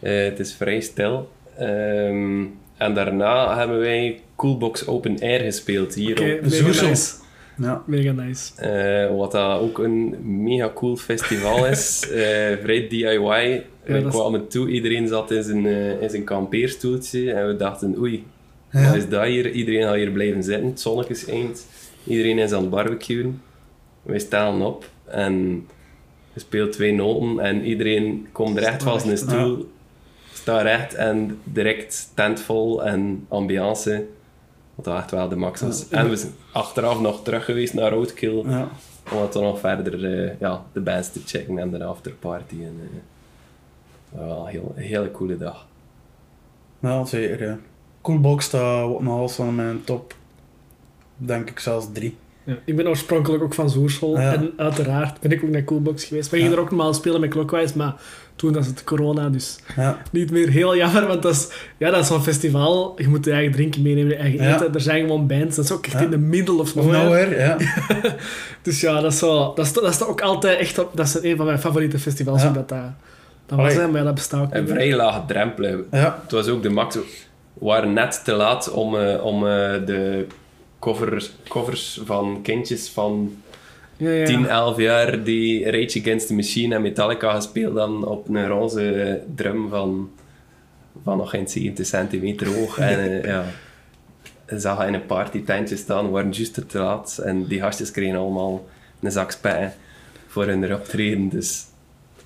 [0.00, 1.28] Eh, het is vrij stil.
[1.58, 2.44] Ehm,
[2.76, 6.88] en daarna hebben wij Coolbox Open Air gespeeld hier Oké, op Zoersel.
[6.88, 7.14] nice.
[7.60, 7.82] Ja.
[7.86, 8.60] Mega nice.
[8.62, 12.02] eh, wat dat ook een mega cool festival is.
[12.12, 12.16] Eh,
[12.62, 13.62] vrij DIY.
[13.84, 17.32] we kwamen toe, iedereen zat in zijn, eh, in zijn kampeerstoeltje.
[17.32, 18.24] En we dachten, oei,
[18.70, 18.84] Ja.
[18.86, 19.50] wat is dat hier?
[19.50, 20.66] Iedereen gaat hier blijven zitten.
[20.66, 21.66] Het zonnetje schijnt.
[22.06, 23.40] Iedereen is aan het barbecuen.
[24.08, 25.66] Wij staan op en
[26.32, 27.40] je speelt twee noten.
[27.40, 29.70] En iedereen komt recht van zijn stoel.
[30.32, 34.06] Staat recht en direct tent vol en ambiance.
[34.74, 35.86] Wat dat echt wel de max was.
[35.90, 35.96] Ja.
[35.96, 38.42] En we zijn achteraf nog terug geweest naar Roadkill.
[38.46, 38.68] Ja.
[39.12, 42.54] Om dan nog verder eh, ja, de bands te checken en de afterparty.
[42.54, 42.98] En, eh,
[44.10, 45.66] dat was wel een heel, een hele coole dag.
[46.80, 47.42] Ja, zeker.
[47.42, 47.58] Ja.
[48.00, 50.14] Coolbox staat ook nog altijd van mijn top.
[51.16, 52.16] Denk ik zelfs drie.
[52.48, 54.20] Ja, ik ben oorspronkelijk ook van Zoerschool.
[54.20, 54.32] Ja.
[54.34, 56.30] En uiteraard ben ik ook naar Coolbox geweest.
[56.30, 57.94] We gingen er ook normaal spelen met Clockwise, maar
[58.36, 61.06] toen was het corona, dus Ja, niet meer heel jammer.
[61.06, 62.94] Want dat is, ja, dat is zo'n festival.
[62.96, 64.54] Je moet je eigen drinken meenemen, je eigen Ja.
[64.54, 64.74] eten.
[64.74, 65.56] Er zijn gewoon bands.
[65.56, 66.00] Dat is ook echt Ja.
[66.04, 67.04] in de middle of nowhere.
[67.04, 67.56] nowhere, ja.
[68.62, 70.78] Dus ja, dat is, zo, dat is, dat is ook altijd echt...
[70.78, 72.42] Op, dat is een van mijn favoriete festivals.
[72.42, 72.48] Ja.
[72.48, 72.78] Omdat dat,
[73.46, 74.74] dat was, hè, maar dat bestaat ook Een niet meer.
[74.82, 75.64] vrij lage drempel.
[75.90, 76.94] Ja, Het was ook de max.
[76.94, 77.00] We
[77.64, 79.50] waren net te laat om, eh, om eh,
[79.86, 80.26] de
[80.78, 83.42] covers, covers van kindjes van
[83.96, 84.26] Ja, ja.
[84.26, 89.22] 10, 11 jaar die Rage Against the Machine en Metallica gespeeld dan op een roze
[89.34, 90.10] drum van,
[91.04, 92.78] van nog geen 70 centimeter hoog.
[92.88, 93.44] en eh, ja,
[94.46, 97.18] zag in een partytentje staan, we waren juist te laat.
[97.18, 98.66] En die gastjes kregen allemaal
[99.00, 99.76] een zak spijt
[100.26, 101.28] voor hun optreden.
[101.28, 101.66] Dus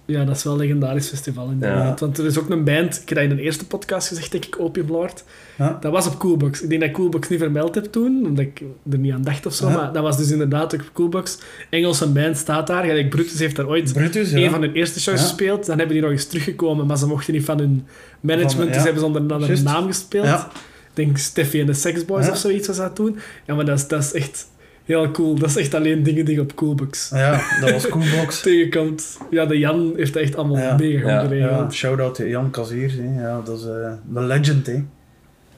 [0.07, 2.01] Ja, dat is wel een legendarisch festival inderdaad.
[2.01, 4.45] Want er is ook een band, ik heb dat in de eerste podcast gezegd, denk
[4.45, 5.25] ik, Opium Lord.
[5.59, 5.79] ja.
[5.81, 6.63] Dat was op Coolbox.
[6.63, 9.47] Ik denk dat ik Coolbox niet vermeld heb toen, omdat ik er niet aan dacht
[9.47, 9.69] of zo.
[9.69, 9.77] Ja.
[9.77, 11.39] Maar dat was dus inderdaad ook op Coolbox.
[11.71, 12.85] Engelse band staat daar.
[12.85, 14.37] Gelijk Brutus heeft daar ooit Brutus, ja.
[14.39, 15.67] een van hun eerste shows gespeeld.
[15.67, 17.87] Dan hebben die nog eens teruggekomen, maar ze mochten niet van hun
[18.21, 18.73] management, Van- ja.
[18.73, 20.25] dus hebben ze onder een andere naam gespeeld.
[20.27, 20.49] Ja.
[20.55, 22.31] Ik denk Steffi en de Sex Boys Ja.
[22.33, 23.17] of zoiets was dat toen.
[23.47, 24.49] Ja, maar dat is, dat is echt
[24.85, 25.35] heel cool.
[25.35, 28.41] Dat is echt alleen dingen die je op Coolbox Ja, dat was Coolbox.
[28.43, 29.19] tegenkomt.
[29.31, 30.77] Ja, de Jan heeft echt allemaal Ja.
[30.77, 31.15] mega goed Ja.
[31.15, 31.73] Ja, geregeld.
[31.75, 32.95] shout-out to Jan Kaziers.
[32.95, 33.21] hè.
[33.21, 34.85] Ja, dat is eh, de legend, hè.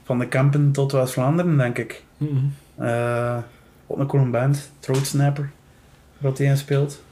[0.04, 2.04] Van de Kampen tot West-Vlaanderen, denk ik.
[2.16, 2.34] Mhm.
[2.86, 3.38] Eh
[3.86, 5.50] ook een coole band, Throat Snapper,
[6.18, 7.02] wat hij in speelt.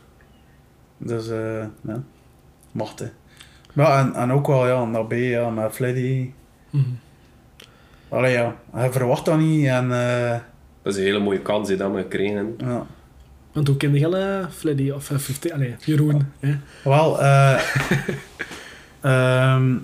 [0.99, 2.03] Dus, eh ja,
[2.73, 3.07] mocht, hè.
[3.73, 6.31] Ja, en, en ook wel, ja, naar B, ja, met Fleddy.
[6.71, 6.83] Mhm.
[8.09, 10.37] Allee, ja, hij verwacht dat niet en, eh,
[10.83, 12.55] dat is een hele mooie kans die dat we kregen.
[12.59, 12.87] ja.
[13.53, 15.53] Want hoe kende je uh, Fleddy of uh, 50?
[15.53, 16.33] Allee, Jeroen.
[16.41, 16.57] Hè?
[16.85, 17.61] Wel, eh
[19.01, 19.77] ehm,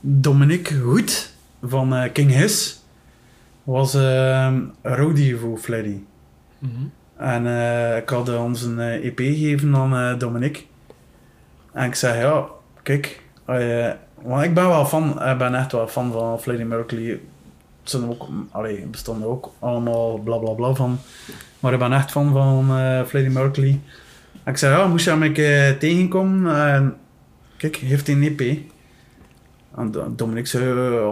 [0.00, 2.80] Dominique Hoed van eh, King His
[3.64, 5.96] was ehm roadie voor Fleddy.
[6.58, 6.72] Mhm.
[7.16, 10.62] En eh, ik had ons een eh, EP gegeven aan eh, Dominique.
[11.72, 12.46] En ik zei, ja,
[12.82, 13.90] kijk, eh,
[14.22, 17.20] want ik ben wel fan, ik ben echt wel fan van Freddie Mercury.
[17.90, 20.98] Zijn ook, allee, bestonden ook allemaal bla bla bla van.
[21.60, 23.80] Maar ik ben echt fan van eh Freddie Mercury.
[24.46, 25.32] Ik zei, ja, moest je hem een
[25.78, 26.66] tegenkomen?
[26.72, 26.96] En
[27.56, 28.58] kijk, heeft hij een EP.
[29.76, 31.08] En Do- Dominique zei, eh,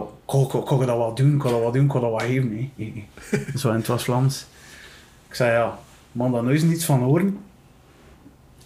[0.80, 2.70] ik dat wel doen, kon dat wel doen, kon dat wel geven.
[2.76, 3.06] Nee.
[3.56, 4.46] Zo in het.
[5.28, 5.78] Ik zei, ja,
[6.12, 7.38] man, daar nooit niets van horen.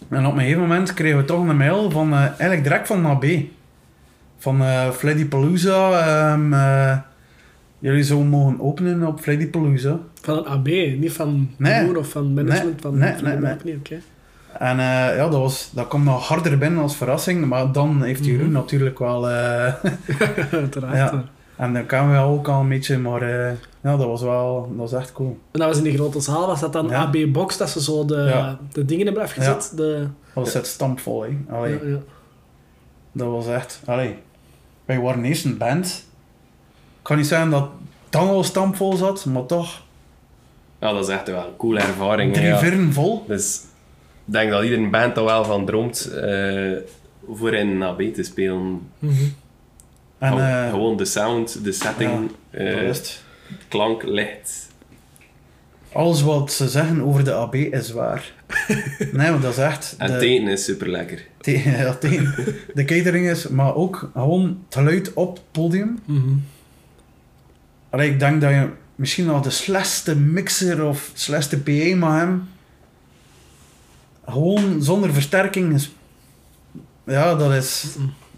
[0.09, 3.07] En op een gegeven moment kregen we toch een mail van, eh, eigenlijk direct van
[3.07, 3.25] AB.
[4.39, 5.91] Van eh Freddy Palooza.
[6.07, 6.97] ehm, eh,
[7.79, 9.99] jullie zouden mogen openen op Freddy Palooza.
[10.23, 10.67] Van een AB,
[10.99, 11.99] niet van Nee.
[11.99, 13.25] Of van management Nee, van nee, van
[13.65, 14.01] nee, nee.
[14.59, 17.47] En eh, ja, dat, was, dat kwam nog harder binnen als verrassing.
[17.47, 18.53] Maar dan heeft Jeroen Mhm.
[18.53, 19.31] natuurlijk wel...
[19.31, 19.75] eh,
[20.53, 20.97] Uiteraard.
[20.97, 21.25] Ja.
[21.57, 24.67] en dan kwamen we ook al een beetje, maar eh, ja, dat was wel...
[24.77, 25.39] Dat was echt cool.
[25.53, 27.03] En dat was in die grote zaal, was dat dan Ja.
[27.03, 28.59] AB-box, dat ze zo de, Ja.
[28.73, 29.73] de dingen hebben afgezet?
[29.77, 29.99] De,
[30.35, 31.29] Dat was het stampvol, hè.
[31.51, 31.79] Allee.
[33.13, 33.81] Dat was echt...
[33.87, 34.17] Allee.
[34.85, 36.07] Wij waren eerst een band.
[37.09, 39.83] Ik kan niet zeggen dat het dan al stampvol zat, maar toch
[40.81, 42.31] Ja, dat is echt wel een coole ervaring.
[42.35, 42.59] hè, drie ja.
[42.59, 43.25] virren vol.
[43.27, 43.61] Dus
[44.27, 46.73] ik denk dat iedere band er wel van droomt eh,
[47.33, 48.81] voor in een AB te spelen.
[48.99, 49.13] Mhm.
[50.19, 53.23] En Gewoon- eh, gewoon de sound, de setting, eh, is het.
[53.69, 54.69] klank, licht.
[55.93, 58.33] Alles wat ze zeggen over de AB is waar.
[59.13, 59.95] nee, maar dat is echt...
[59.99, 61.25] En de, is super lekker.
[61.41, 61.97] te- ja,
[62.75, 65.99] de catering is, maar ook gewoon het geluid op het podium.
[66.05, 66.35] Mhm.
[67.91, 72.49] Allee, ik denk dat je misschien nog de slechtste mixer of slechtste PA mag hebben.
[74.27, 75.91] Gewoon zonder versterking is...
[77.07, 77.85] Ja, dat is...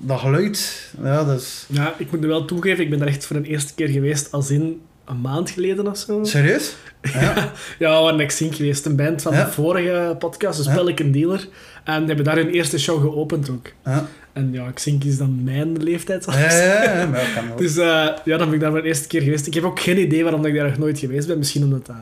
[0.03, 1.65] Dat geluid, ja, dat is...
[1.69, 4.33] Ja, ik moet nu wel toegeven, ik ben daar echt voor de eerste keer geweest,
[4.33, 6.25] als in een maand geleden of zo.
[6.25, 6.75] Serieus?
[7.03, 7.21] Ja.
[7.21, 7.53] Ja,
[7.97, 9.45] we waren Exink geweest, een band van Ja.
[9.45, 10.75] de vorige podcast, dus Ja.
[10.75, 11.49] Pelican Dealer.
[11.85, 13.69] En die hebben daar hun eerste show geopend ook.
[13.85, 16.25] Ja, En ja, Xink is dan mijn leeftijd.
[16.31, 17.59] ja, ja, ja, maar dat kan ook.
[17.59, 19.47] Dus eh, ja, dan ben ik daar voor de eerste keer geweest.
[19.47, 21.39] Ik heb ook geen idee waarom dat ik daar nog nooit geweest ben.
[21.39, 21.97] Misschien omdat dat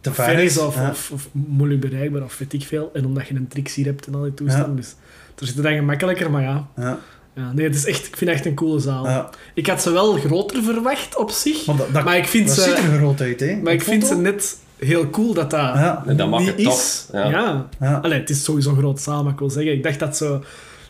[0.00, 0.90] Te ver is of, ja.
[0.90, 2.90] of, of moeilijk bereikbaar of weet ik veel.
[2.94, 4.76] En omdat je een tricks hier hebt en al die toestanden.
[4.76, 4.94] Dus
[5.38, 6.66] er zit het dan gemakkelijker, maar ja.
[6.76, 6.98] Ja,
[7.34, 7.52] ja.
[7.52, 9.04] Nee, het is echt, ik vind het echt een coole zaal.
[9.06, 9.30] ja.
[9.54, 11.66] Ik had ze wel groter verwacht op zich.
[11.66, 13.56] Maar dat, dat, Maar ik vind dat ze- ziet er groot uit, hè?
[13.62, 16.74] Maar ik vind ze net heel cool dat dat Ja, En dat maakt niet het
[16.74, 17.06] is.
[17.12, 17.28] Ja.
[17.30, 17.68] Ja.
[17.80, 17.94] ja.
[18.02, 20.44] Allee, het is sowieso een groot zaal, maar ik wil zeggen, ik dacht dat zo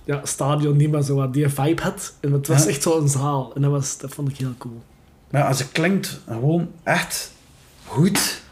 [0.04, 2.14] ja, stadion niet meer zo wat die vibe had.
[2.20, 2.68] En het was Ja.
[2.68, 3.52] echt zo'n zaal.
[3.54, 4.82] En dat, was, dat vond ik heel cool.
[5.30, 7.32] Maar ja, ze klinkt gewoon echt
[7.86, 8.42] goed.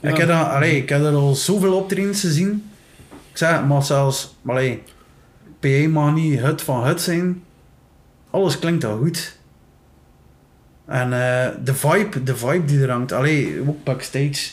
[0.00, 0.10] Ja.
[0.10, 2.70] Ik, heb dat, allee, ik heb er al zoveel optredens gezien.
[3.30, 4.82] Ik zeg, maar zelfs, allee,
[5.60, 7.42] PA mag niet het van het zijn.
[8.30, 9.38] Alles klinkt al goed.
[10.86, 13.12] En eh, de vibe, de vibe die er hangt.
[13.12, 14.50] Allee, ook backstage.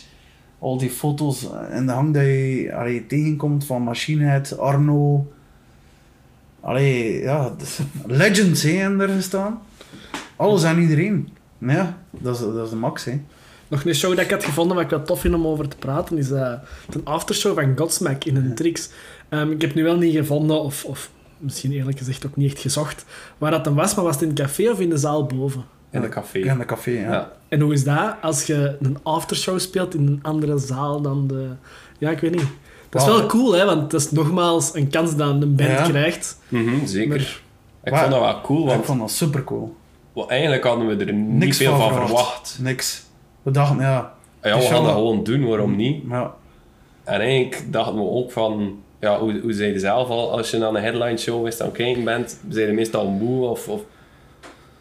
[0.59, 5.31] Al die foto's en de hang dat je allee, tegenkomt van Machine Head, Arno.
[6.63, 7.55] Allee, ja,
[8.05, 9.61] legends hè, hebben er gestaan.
[10.35, 11.29] Alles en iedereen.
[11.57, 13.21] Ja, dat is, dat is de max hè.
[13.67, 15.77] Nog een show dat ik had gevonden waar ik wel tof vind om over te
[15.77, 16.53] praten, is uh,
[16.89, 18.89] een aftershow van Godsmack in een Trix.
[19.29, 22.61] Um, ik heb nu wel niet gevonden, of, of misschien eerlijk gezegd ook niet echt
[22.61, 23.05] gezocht,
[23.37, 25.63] waar dat dan was, maar was het in het café of in de zaal boven?
[25.89, 26.37] In de café.
[26.37, 27.11] Ja, in de café, ja.
[27.11, 27.31] Ja.
[27.47, 31.49] En hoe is dat als je een aftershow speelt in een andere zaal dan de...
[31.97, 32.47] Ja, ik weet niet.
[32.93, 35.83] Dat is wel cool, hè, want dat is nogmaals een kans dat een band Ja.
[35.87, 36.37] krijgt.
[36.47, 37.09] Mhm, zeker.
[37.83, 39.75] Maar- Ik vond dat wel cool, Ik want vond dat super cool.
[40.13, 42.11] wel, eigenlijk hadden we er niet Niks veel van van verwacht.
[42.13, 42.57] verwacht.
[42.61, 43.03] Niks.
[43.41, 46.03] We dachten, ja, Ja, we gaan dat gewoon doen, waarom niet?
[46.09, 46.33] ja,
[47.03, 50.57] En eigenlijk dachten we ook van, ja, hoe, hoe zei je zelf al, als je
[50.57, 53.81] naar een headline show is aan het kijken bent, zijn je meestal moe of, of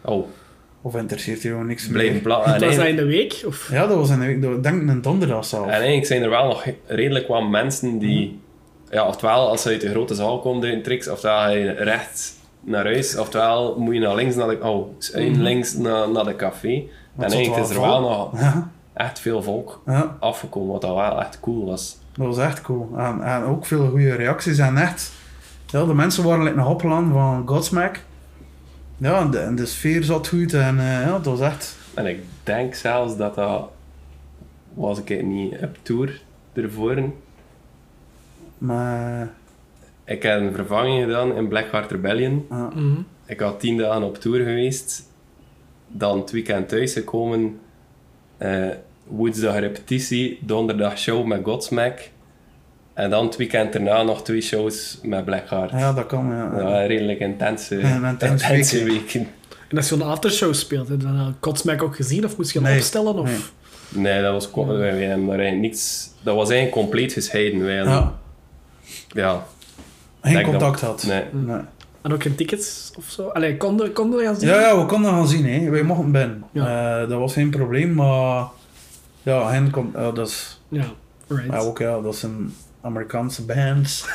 [0.04, 0.26] oh,
[0.82, 2.32] of interesseert je gewoon niks blijven meer.
[2.32, 3.42] En, was dat eigenlijk- in de week?
[3.46, 3.68] Of?
[3.70, 5.64] Ja, dat was een week, dat- ik denk een donderdag zelf.
[5.66, 8.94] en eigenlijk zijn er wel nog redelijk wat mensen die, Mhm.
[8.94, 11.70] ja, oftewel als je uit de grote zaal komt uit een tricks, oftewel ga je
[11.70, 15.40] recht naar huis, oftewel moet je naar links naar de, oh, Mhm.
[15.40, 16.68] links naar, naar de café.
[17.16, 20.94] En zat eigenlijk is er wel nog Ja, echt veel volk ja, afgekomen, wat dat
[20.94, 21.98] wel echt cool was.
[22.16, 22.88] dat was echt cool.
[22.96, 24.58] En, en ook veel goede reacties.
[24.58, 25.12] En echt,
[25.66, 28.00] ja, de mensen waren like, nog opgeland van Godsmack.
[29.02, 30.54] Ja, en de, en de sfeer zat goed.
[30.54, 31.76] En eh, ja, dat was echt...
[31.94, 33.68] En ik denk zelfs dat dat,
[34.74, 37.02] was ik het niet op tour ervoor,
[38.58, 39.30] Maar,
[40.04, 42.46] ik heb een vervanging gedaan in Blackheart Rebellion.
[42.50, 43.00] ja, Mhm.
[43.26, 45.02] Ik had tien dagen op tour geweest,
[45.88, 47.60] dan het weekend thuis gekomen,
[48.36, 48.68] eh
[49.04, 52.10] woensdag repetitie, donderdag show met Godsmack.
[52.94, 55.70] En dan het weekend daarna nog twee shows met Blackheart.
[55.70, 56.26] ja, dat kan.
[56.30, 56.48] Ja.
[56.50, 59.28] Dat waren redelijk intense, Ja, een intense intense week, weken.
[59.68, 62.24] En als je een aftershow speelt, heb je dan al Godsmack ook gezien?
[62.24, 62.76] Of moest je hem Nee.
[62.78, 63.14] opstellen?
[63.18, 63.26] Of?
[63.28, 63.38] Nee.
[64.12, 66.10] Nee, dat was, wij hebben daar eigenlijk niks...
[66.22, 67.64] Dat was eigenlijk compleet gescheiden.
[67.64, 69.46] Wij hadden- Ja, ja,
[70.22, 71.04] geen Denk contact dat- had.
[71.06, 71.22] nee.
[71.44, 71.60] Nee.
[72.02, 73.26] En ook geen tickets of zo?
[73.28, 74.48] Allee, konden, konden we gaan zien?
[74.48, 75.46] Ja, ja, we konden gaan zien.
[75.46, 75.70] Hè.
[75.70, 76.44] Wij mochten binnen.
[76.52, 77.00] Ja.
[77.02, 78.46] Eh, dat was geen probleem, maar...
[79.22, 79.94] Ja, hen komt...
[79.94, 80.60] ja, dat is...
[80.68, 80.84] Ja,
[81.28, 81.52] right.
[81.52, 84.06] Ja, ook ja, dat zijn Amerikaanse bands.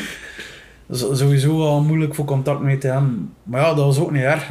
[0.90, 3.34] sowieso al moeilijk voor contact mee te hebben.
[3.42, 4.50] Maar ja, dat was ook niet erg.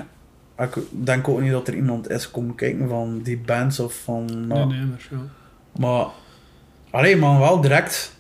[0.60, 4.26] Ik denk ook niet dat er iemand is komen kijken van die bands of van...
[4.26, 5.17] Nee, nou, nee, maar ja.
[5.80, 6.06] Maar...
[6.91, 8.15] Alleen, maar wel direct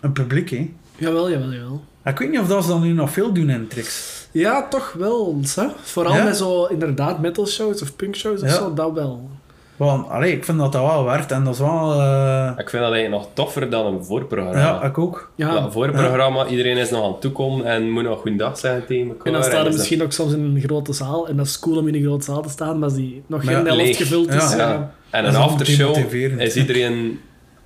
[0.00, 0.74] een publiek, hè.
[0.96, 1.84] Jawel, jawel, jawel.
[2.04, 4.26] Ik weet niet of dat ze dan nu nog veel doen in tricks.
[4.32, 5.40] Ja, toch wel.
[5.54, 5.66] Hè?
[5.82, 6.24] Vooral Ja?
[6.24, 8.54] met zo inderdaad metal shows of punk shows of Ja.
[8.54, 9.30] zo, dat wel.
[9.78, 11.92] Want, allee, ik vind dat dat wel werkt en dat is wel...
[12.00, 14.58] eh, Ik vind dat eigenlijk nog toffer dan een voorprogramma.
[14.60, 15.30] ja, ik ook.
[15.34, 19.08] Ja, een voorprogramma, iedereen is nog aan het toekomen en moet nog goedendag zeggen tegen
[19.08, 19.26] elkaar.
[19.26, 21.28] en dan staan is er dat- misschien ook soms in een grote zaal.
[21.28, 23.44] En dat is cool om in een grote zaal te staan, maar als die nog
[23.44, 24.50] geen ja, helft gevuld is.
[24.52, 24.56] Ja.
[24.58, 24.68] Ja.
[24.70, 24.92] Ja.
[25.10, 25.96] En Dat een aftershow
[26.38, 27.20] is iedereen...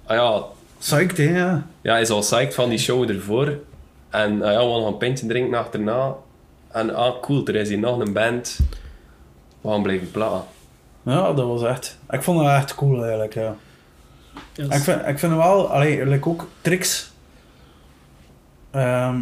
[0.06, 0.42] Ah ja,
[0.78, 1.66] Psyched, hè, ja.
[1.82, 3.58] ja, is al psyched van die show ervoor.
[4.10, 6.14] En ah ja, we gaan nog een pintje drinken achterna.
[6.72, 8.58] En ah, cool, er is hier nog een band.
[9.60, 10.42] We gaan blijven platen.
[11.02, 11.98] Ja, dat was echt...
[12.10, 13.56] Ik vond dat echt cool, eigenlijk, ja.
[14.52, 17.12] Ja, Ik vind, ik vind wel, allee, like ook tricks
[18.70, 19.20] ehm,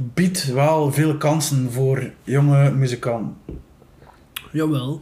[0.00, 3.36] biedt wel veel kansen voor jonge muzikanten.
[4.52, 5.00] Jawel.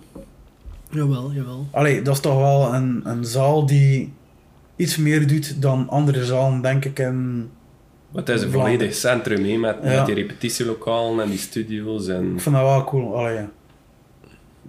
[0.90, 1.66] Jawel, jawel.
[1.70, 4.12] Allee, dat is toch wel een, een zaal die
[4.76, 6.98] iets meer doet dan andere zalen, denk ik.
[6.98, 7.50] En
[8.10, 9.96] Maar het is een volledig centrum hè, met, Ja.
[9.96, 12.08] met die repetitielokalen en die studio's.
[12.08, 12.34] En...
[12.34, 13.16] ik vind dat wel cool.
[13.16, 13.44] Allee.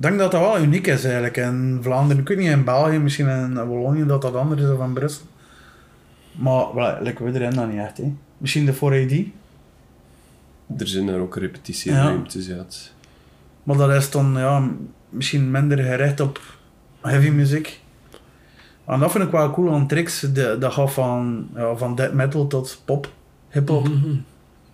[0.01, 2.21] Ik denk dat dat wel uniek is eigenlijk in Vlaanderen.
[2.21, 5.25] Ik weet niet in België, misschien in Wallonië dat dat anders is of in Brussel.
[6.31, 7.97] Maar well, like, we erin dat niet echt.
[7.97, 8.13] Hè.
[8.37, 9.25] Misschien de 4AD.
[10.77, 12.47] Er zijn er ook repetitieruimtes.
[12.47, 12.55] Ja.
[12.57, 12.93] het-
[13.63, 14.67] Maar dat is dan ja,
[15.09, 16.41] misschien minder gericht op
[17.01, 17.79] heavy muziek.
[18.85, 20.19] En dat vind ik wel cool aan tricks.
[20.19, 23.11] De, dat gaat van, ja, van death metal tot pop,
[23.49, 24.15] hip-hop, Mhm.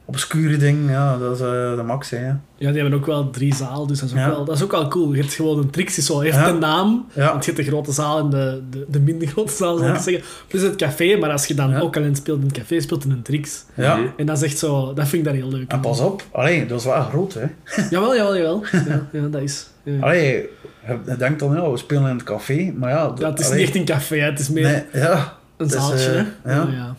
[0.08, 0.90] Obscure ding.
[0.90, 2.10] Ja, dat is eh, de max.
[2.10, 2.26] Hè.
[2.28, 4.30] Ja, die hebben ook wel drie zalen, dus dat is ook, Ja.
[4.30, 5.14] wel, dat is ook wel cool.
[5.14, 6.50] Je hebt gewoon een Trix, is zo, heeft Ja.
[6.50, 7.06] een naam.
[7.14, 7.32] Ja.
[7.32, 10.00] Want je hebt de grote zaal en de, de, de minder grote zaal, zou ik
[10.00, 10.24] zeggen.
[10.48, 13.12] Plus het café, maar als je dan ook alleen speelt in het café, speelt in
[13.12, 13.66] een Trix.
[13.74, 14.00] Ja.
[14.18, 15.72] En dat is echt zo, dat vind ik daar heel leuk.
[15.72, 17.34] En pas op, allee, dat is wel groot.
[17.34, 17.46] Hè.
[17.90, 18.64] Jawel, jawel, jawel.
[18.88, 19.68] Ja, ja dat is.
[20.00, 20.50] Allee,
[20.88, 23.14] je, denkt dan, ja, we spelen in het café, maar ja...
[23.20, 24.26] Het is allee, niet echt een café, hè.
[24.30, 25.12] het is meer Nee, ja,
[25.58, 26.12] een het is, zaaltje.
[26.44, 26.56] eh, hè.
[26.56, 26.96] ja.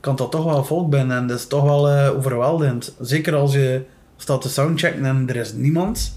[0.00, 2.94] Kan dat toch wel volk binnen en dat is toch wel eh, overweldigend.
[3.00, 3.82] Zeker als je
[4.16, 6.16] staat te soundchecken en er is niemand.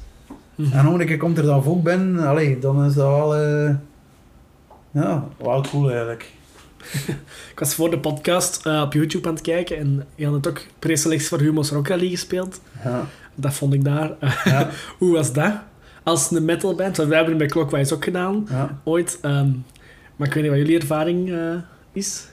[0.56, 0.78] Mhm.
[0.78, 3.36] En nog een keer komt er dan volk binnen, allee, dan is dat wel...
[3.36, 3.76] eh,
[4.92, 6.32] ja, wel cool eigenlijk.
[7.52, 10.48] Ik was voor de podcast eh, op YouTube aan het kijken en je had het
[10.48, 12.62] ook preselectie voor Humo's Rock Rally gespeeld.
[12.84, 13.06] Ja.
[13.36, 14.12] Dat vond ik daar.
[14.44, 14.70] Ja.
[15.00, 15.54] Hoe was dat?
[16.04, 16.98] als een metalband.
[16.98, 18.80] Want wij hebben het bij Clockwise ook gedaan, Ja.
[18.84, 19.18] ooit.
[19.22, 19.50] Ehm,
[20.16, 21.34] maar ik weet niet wat jullie ervaring
[21.92, 22.28] is.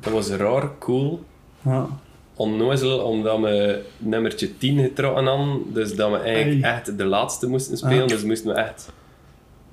[0.00, 1.24] Dat was raar, cool.
[1.62, 1.86] Ja.
[2.34, 5.62] onnozel omdat we nummertje 10 getrokken hadden.
[5.72, 8.08] Dus dat we eigenlijk echt de laatste moesten spelen.
[8.08, 8.88] Dus moesten we echt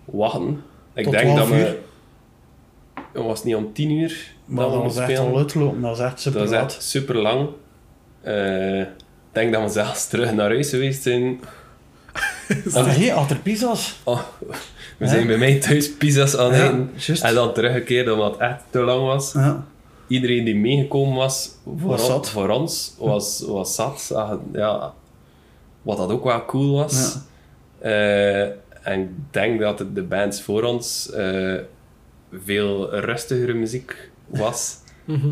[0.05, 0.63] wachten.
[0.93, 1.55] Ik Tot denk dat 12 we...
[1.67, 1.77] uur?
[3.13, 5.81] Het was niet om 10 uur Maar dat we dat was moesten echt spelen.
[5.81, 7.49] Dat was echt super Dat was echt super lang.
[8.81, 8.87] ik
[9.31, 11.39] denk dat we zelfs terug naar huis geweest zijn.
[12.73, 13.99] Ah, hey, achter pizza's.
[14.03, 14.19] Oh,
[14.97, 17.27] we zijn bij mij thuis pizza's aan het Ja, eten.
[17.27, 19.31] En dan teruggekeerd omdat het echt te lang was.
[19.33, 19.65] Ja.
[20.08, 22.30] Iedereen die meegekomen was voor, Was on- zat.
[22.30, 24.12] voor ons, was, was zat.
[24.15, 24.93] Ah, Ja,
[25.82, 27.17] wat dat ook wel cool was.
[27.80, 28.41] Eh,
[28.88, 31.56] en ik denk dat het de bands voor ons eh,
[32.34, 34.76] veel rustigere muziek was.
[35.06, 35.28] Mhm.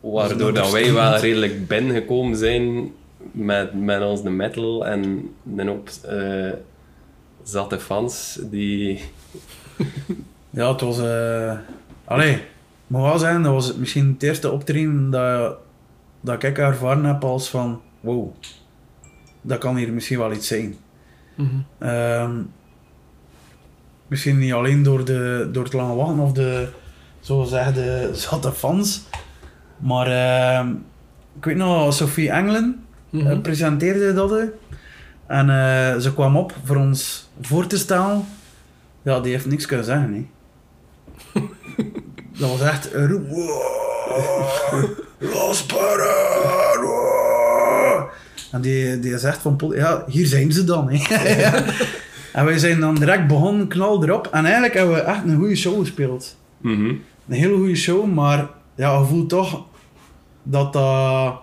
[0.00, 2.92] Waardoor dat wij wel redelijk binnengekomen zijn
[3.32, 6.50] met, met onze metal en een hoop eh,
[7.42, 9.00] zatte fans die...
[10.50, 10.98] Ja, het was...
[10.98, 11.58] eh
[12.04, 12.38] Allee,
[12.90, 15.56] moet wel zeggen, dat was misschien het eerste optreden dat,
[16.20, 17.80] dat ik ervaren heb als van...
[18.00, 18.32] Wow,
[19.40, 20.74] dat kan hier misschien wel iets zijn.
[21.34, 21.48] Mhm.
[21.78, 22.32] Ehm,
[24.06, 26.68] misschien niet alleen door, de, door het lange wachten of de,
[27.20, 29.02] zo de zatte fans.
[29.76, 30.68] Maar ehm,
[31.36, 33.26] ik weet nog, Sophie Engelen Mhm.
[33.26, 34.32] eh, presenteerde dat.
[35.26, 38.24] En eh, ze kwam op voor ons voor te stellen.
[39.02, 40.12] Ja, die heeft niks kunnen zeggen.
[40.14, 40.26] Hè.
[42.38, 43.26] Dat was echt een roep.
[45.18, 45.66] Los.
[48.50, 50.90] En die, die zegt van, ja, hier zijn ze dan.
[50.90, 51.48] Hè.
[52.32, 54.26] En wij zijn dan direct begonnen, knal erop.
[54.26, 56.36] En eigenlijk hebben we echt een goede show gespeeld.
[56.58, 56.84] Mhm.
[57.28, 59.64] Een hele goede show, maar ja, je voelt toch
[60.42, 61.34] dat dat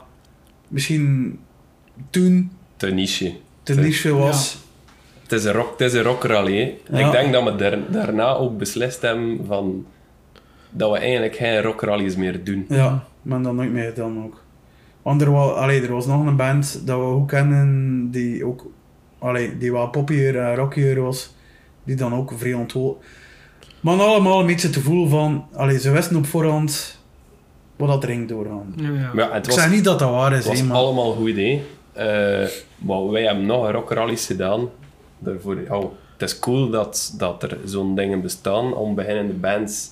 [0.67, 1.39] misschien
[2.09, 3.33] toen Te niche.
[3.63, 4.57] te niche was.
[5.23, 6.75] Het is een, rock, het is een rockrally.
[6.91, 7.05] Ja.
[7.05, 9.85] Ik denk dat we daar, daarna ook beslist hebben van
[10.77, 12.65] dat we eigenlijk geen rockrallies meer doen.
[12.69, 14.43] Ja, maar dan nooit meer gedaan ook.
[15.01, 18.65] Want er was, allee, er was nog een band dat we ook kennen, die ook
[19.19, 21.33] allee, die wat poppier en rockier was,
[21.83, 22.99] die dan ook vrij ontwol.
[23.81, 26.99] Maar allemaal een beetje te voelen van, allee, ze wisten op voorhand
[27.75, 28.73] wat dat er ging doorgaan.
[28.75, 29.33] Ja, ja.
[29.33, 30.77] Het Ik was, zeg niet dat dat waar is, het was maar...
[30.77, 31.63] allemaal goed idee.
[31.93, 34.69] Eh, maar wij hebben nog rockrallies gedaan.
[35.19, 35.79] Daarvoor, ja,
[36.17, 39.91] het is cool dat, dat er zo'n dingen bestaan om beginnende bands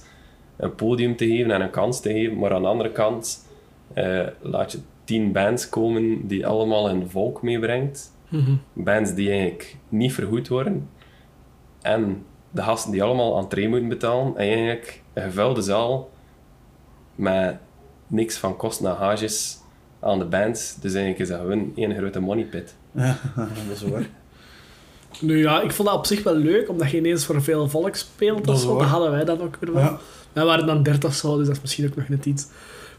[0.58, 2.38] een podium te geven en een kans te geven.
[2.38, 3.48] Maar aan de andere kant
[3.94, 8.13] eh, laat je tien bands komen die allemaal een volk meebrengt.
[8.30, 8.56] Mhm.
[8.74, 10.89] bands die eigenlijk niet vergoed worden.
[11.82, 14.38] En de gasten die allemaal entree moeten betalen.
[14.38, 16.10] En eigenlijk een gevulde zaal
[17.15, 17.58] met
[18.08, 19.58] niks van kosten en hages
[20.00, 20.76] aan de bands.
[20.76, 22.76] Dus eigenlijk is dat gewoon één grote money pit.
[22.91, 24.10] Ja, dat is waar.
[25.20, 27.96] Nu ja, ik vond dat op zich wel leuk, omdat je ineens voor veel volk
[27.96, 28.46] speelt.
[28.46, 28.62] Dat.
[28.62, 29.82] Dat hadden wij dan ook weer wel.
[29.82, 30.00] Ja.
[30.36, 32.48] Wij waren dan 30 zo, dus dat is misschien ook nog net iets.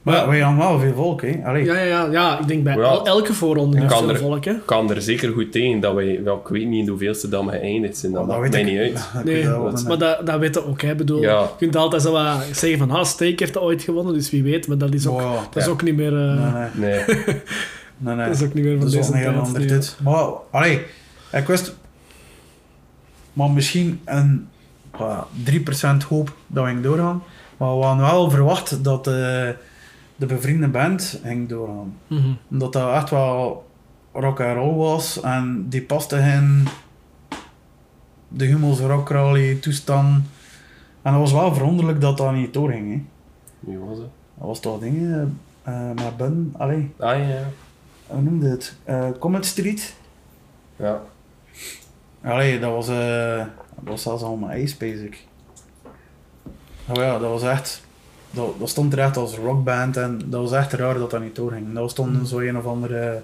[0.03, 1.41] Maar Maar wij hadden wel veel volk, hè.
[1.45, 1.65] Allee.
[1.65, 3.01] ja, ja, ja, ja, ik denk bij Ja.
[3.05, 4.53] elke voorronde heeft veel er- volk, hè.
[4.65, 7.51] kan er zeker goed tegen dat wij, wel, ik weet niet in hoeveelste dat we
[7.51, 9.09] geëindigd zijn, dat Maar maakt mij niet uit.
[9.25, 9.87] Nee, dat dat-.
[9.89, 10.91] Maar dat, dat weet je ook, hè.
[10.91, 11.41] Ik bedoel, Ja.
[11.41, 14.43] je kunt altijd zo wat zeggen van, ah, Steak heeft dat ooit gewonnen, dus wie
[14.43, 14.67] weet.
[14.69, 16.17] Maar dat is ook, Wow, dat is ook niet meer...
[16.29, 16.91] eh, Nee, nee.
[17.07, 17.17] Nee,
[17.99, 18.27] nee, nee.
[18.27, 19.37] Dat is ook niet meer van Dat is deze tijd.
[19.37, 19.69] ander nee.
[19.69, 19.97] dit.
[20.03, 20.83] Maar, allee,
[21.33, 21.75] ik wist...
[23.33, 24.49] Maar misschien een
[24.97, 27.23] 3% hoop dat we ging doorgaan.
[27.57, 29.13] Maar we hadden wel verwacht dat eh,
[30.17, 31.95] de bevriende band ging doorgaan.
[32.07, 32.29] Mhm.
[32.51, 33.67] Omdat dat echt wel
[34.13, 35.21] rock and roll was.
[35.21, 36.67] En die paste in
[38.29, 40.25] de Hummels rock rally toestand.
[41.03, 42.93] En dat was wel verwonderlijk dat dat niet doorging.
[42.93, 43.03] Hè.
[43.61, 44.07] wie was het?
[44.39, 47.43] Dat was toch dingen eh met Ben, allee, Ah ja,
[48.07, 48.77] hoe noemde het?
[48.85, 49.95] Eh Comet Street.
[50.77, 51.01] ja.
[52.27, 53.39] Allee, dat was, eh
[53.81, 55.25] dat was zelfs allemaal ijs, basic.
[56.89, 57.85] Oh ja, dat was echt...
[58.31, 61.35] Dat, dat stond er echt als rockband en dat was echt raar dat dat niet
[61.37, 61.75] doorging.
[61.75, 63.23] Dat stond zo een of andere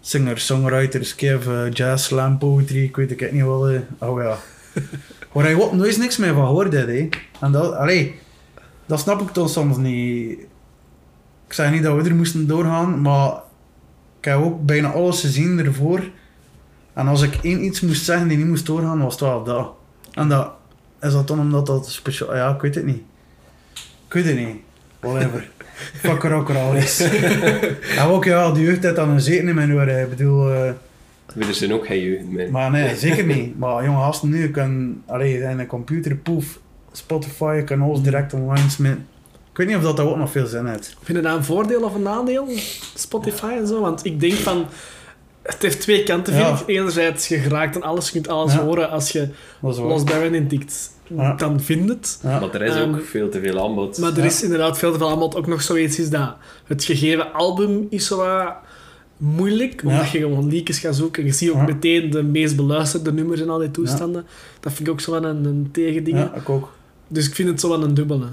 [0.00, 3.68] singer, songwriters, Kev, eh, jazz, slam, poetry, ik weet ik niet wel.
[3.68, 3.80] eh.
[3.98, 4.36] Oh ja.
[5.32, 7.08] Waar je ook nooit niks meer van hoorde, hè.
[7.40, 8.18] En dat, allee,
[8.86, 10.38] dat snap ik toch soms niet.
[11.46, 13.32] Ik zeg niet dat we er moesten doorgaan, maar
[14.18, 16.00] ik heb ook bijna alles gezien ervoor.
[16.92, 19.70] En als ik één iets moest zeggen die niet moest doorgaan, was het wel dat.
[20.12, 20.50] En dat
[21.02, 22.36] is dat dan omdat dat speciaal...
[22.36, 23.02] Ja, ik weet het niet.
[24.06, 24.56] Ik weet het niet.
[25.00, 25.48] Whatever.
[26.02, 27.00] Fuck rock al is.
[27.98, 30.02] en ook ja, die jeugd heeft dan een zeker in mijn oren.
[30.02, 30.50] Ik bedoel...
[30.50, 30.66] eh,
[31.48, 32.50] Er zijn ook geen jeugd meer.
[32.50, 33.58] maar nee, zeker niet.
[33.58, 35.02] Maar jonge gasten nu, je kan...
[35.06, 36.58] Allee, in een computer, poef,
[36.92, 39.06] Spotify, je kan alles direct online smitten.
[39.50, 40.96] Ik weet niet of dat, dat ook nog veel zin heeft.
[41.02, 42.48] Vind je dat een voordeel of een nadeel?
[42.94, 43.80] Spotify en zo?
[43.80, 44.66] Want ik denk van...
[45.42, 46.54] Het heeft twee kanten, vind Ja.
[46.60, 46.62] ik.
[46.66, 48.60] Enerzijds, je geraakt aan alles, je kunt alles Ja.
[48.64, 48.90] horen.
[48.90, 49.28] Als je.
[49.60, 51.34] Lost Baron intikt, Ja.
[51.34, 52.18] dan vind het.
[52.22, 52.40] Ja.
[52.40, 53.98] Maar er is Ehm, ook veel te veel aanbod.
[53.98, 54.24] Maar er Ja.
[54.24, 55.36] is inderdaad veel te veel aanbod.
[55.36, 56.34] Ook nog zoiets is dat
[56.66, 58.54] het gegeven album is zo wat
[59.16, 60.08] moeilijk, omdat Ja.
[60.12, 61.24] je gewoon leakjes gaat zoeken.
[61.24, 61.62] Je ziet ook Ja.
[61.64, 64.26] meteen de meest beluisterde nummers en al die toestanden.
[64.60, 66.16] Dat vind ik ook zo wel een, een tegending.
[66.16, 66.72] Ja, ik ook.
[67.08, 68.24] Dus ik vind het zo wel een dubbele.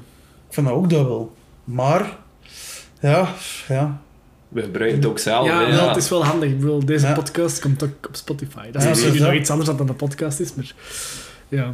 [0.47, 1.33] Ik vind dat ook dubbel.
[1.63, 2.17] Maar,
[3.01, 3.33] ja,
[3.67, 4.01] ja.
[4.49, 5.47] We gebruiken het ook zelf.
[5.47, 6.49] ja, hè, wel, het is wel handig.
[6.49, 7.13] Ik bedoel, deze Ja.
[7.13, 8.71] podcast komt ook op Spotify.
[8.71, 9.33] Dat is misschien nog dat.
[9.33, 10.73] iets anders dan dat de podcast is, maar
[11.47, 11.73] ja.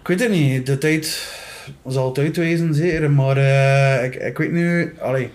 [0.00, 1.32] Ik weet het niet, de tijd
[1.86, 3.10] zal het uitwijzen, zeker.
[3.10, 5.30] Maar eh, ik, ik weet nu, allee,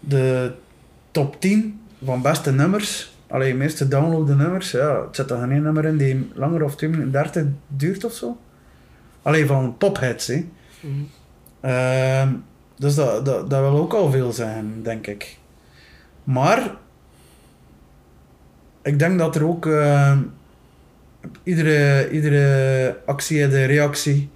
[0.00, 0.52] de
[1.10, 5.62] top 10 van beste nummers, allee, meeste downloade nummers, ja, het zit er geen één
[5.62, 8.38] nummer in die langer of 2 minuten 30 duurt of zo.
[9.22, 10.44] Allee, van pophits, hè.
[11.60, 12.28] Ehm,
[12.78, 15.36] dus dat, dat, dat wil ook al veel zijn, denk ik.
[16.24, 16.76] Maar
[18.82, 20.18] ik denk dat er ook ehm,
[21.42, 24.30] iedere, iedere actie een reactie.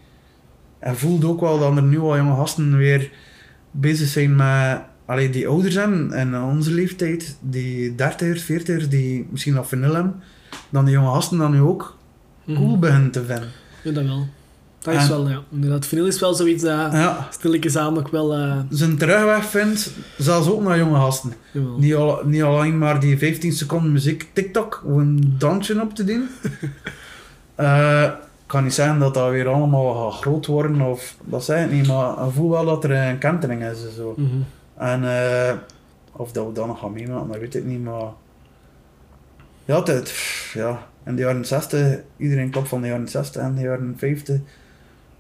[0.79, 3.11] En voelt ook wel dat er nu al jonge gasten weer
[3.71, 9.55] bezig zijn met allee, die ouder zijn en onze leeftijd, die dertigers, veertigers, die misschien
[9.55, 10.23] nog vanille hebben,
[10.71, 11.97] dan die jonge gasten dan nu ook
[12.47, 13.49] cool beginnen te vinden.
[13.83, 14.27] Ja, dat wel.
[14.83, 15.43] Dat is En- wel, ja.
[15.51, 18.35] Inderdaad, vinyl is wel zoiets dat Ja, stilletjes aan ook wel...
[18.35, 21.33] eh zijn terugweg vindt, zelfs ook naar jonge gasten.
[21.51, 21.79] jawel.
[21.79, 26.05] Niet, al, niet alleen maar die 15 seconden muziek TikTok of een dansje op te
[26.05, 26.29] doen.
[27.57, 28.13] Ik
[28.47, 31.87] kan niet zeggen dat dat weer allemaal gaat groot worden of dat zeg ik niet,
[31.87, 33.85] maar ik voel wel dat er een kentering is.
[33.85, 34.15] en Zo.
[34.17, 34.29] Mhm.
[34.77, 35.53] En eh,
[36.13, 38.03] of dat we dat nog gaan meemaken, dat weet ik niet, maar
[39.65, 40.15] ja, het, het-
[40.55, 44.37] ja, in de jaren 60, iedereen klopt van de jaren 60 en de jaren 50.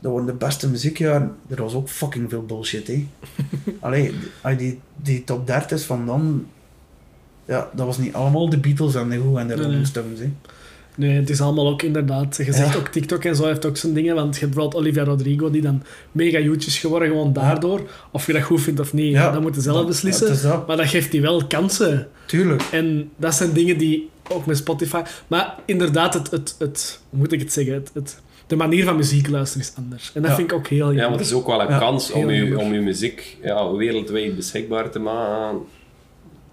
[0.03, 1.35] Dat waren de beste muziekjaren.
[1.49, 3.07] Er was ook fucking veel bullshit, hè.
[3.81, 4.15] Allee,
[4.59, 6.47] die, die top 30 van dan...
[7.47, 9.85] Ja, dat was niet allemaal de Beatles en de Who en de Rolling nee.
[9.85, 10.31] Stones, hè.
[10.97, 12.37] Nee, het is allemaal ook inderdaad...
[12.37, 12.79] Je zegt Ja.
[12.79, 15.63] ook TikTok en zo heeft ook zijn dingen, want je hebt bijvoorbeeld Olivia Rodrigo, die
[15.63, 15.83] dan
[16.13, 17.81] mega huge is geworden, gewoon daardoor.
[18.11, 20.27] Of je dat goed vindt of niet, Ja, dat moet je zelf dat- beslissen.
[20.27, 20.67] dat is dat.
[20.67, 22.09] Maar dat geeft die wel kansen.
[22.27, 22.63] Tuurlijk.
[22.73, 25.03] En dat zijn dingen die ook met Spotify...
[25.27, 27.75] Maar inderdaad, het, het, het, hoe moet ik het zeggen?
[27.75, 28.21] Het, het,
[28.53, 30.11] de manier van muziek luisteren is anders.
[30.15, 30.37] En dat Ja.
[30.37, 31.09] vind ik ook heel Ja, jammer.
[31.11, 34.37] maar het is ook wel een Ja, kans om je, om je muziek ja, wereldwijd
[34.37, 35.59] beschikbaar te maken aan,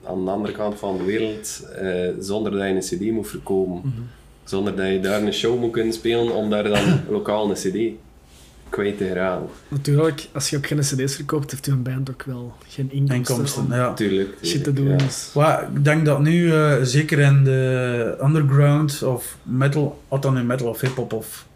[0.06, 1.90] aan de andere kant van de wereld, eh,
[2.20, 3.76] zonder dat je een cd moet verkopen.
[3.84, 4.02] Mhm.
[4.44, 7.78] Zonder dat je daar een show moet kunnen spelen om daar dan lokaal een cd
[8.70, 9.48] kwijt te geraken.
[9.68, 13.16] Natuurlijk, als je ook geen cd's verkoopt, heeft je een band ook wel geen inkomsten,
[13.36, 13.94] Inkomsten, om ja.
[13.94, 14.30] Tuurlijk.
[14.44, 14.88] shit te tuurlijk, doen.
[15.44, 15.58] ja.
[15.68, 15.76] Dus.
[15.76, 20.82] Ik denk dat nu, eh, zeker in de underground of metal, dan nu metal of
[20.82, 21.48] hip-hop of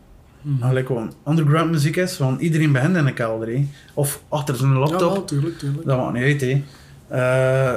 [0.45, 3.59] Eigenlijk gewoon underground muziek is, want iedereen begint in een kelder,
[3.93, 5.87] of achter zijn Ja, laptop, wel, tuurlijk, tuurlijk.
[5.87, 6.61] dat maakt niet uit.
[7.07, 7.75] Eh,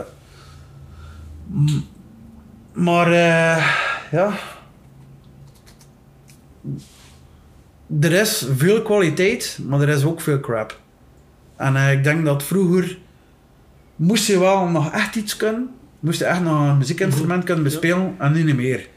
[2.72, 3.66] maar eh,
[4.10, 4.32] ja,
[8.00, 10.80] er is veel kwaliteit, maar er is ook veel crap.
[11.56, 12.98] En eh, ik denk dat vroeger
[13.96, 18.14] moest je wel nog echt iets kunnen, moest je echt nog een muziekinstrument kunnen bespelen,
[18.18, 18.88] en nu niet meer.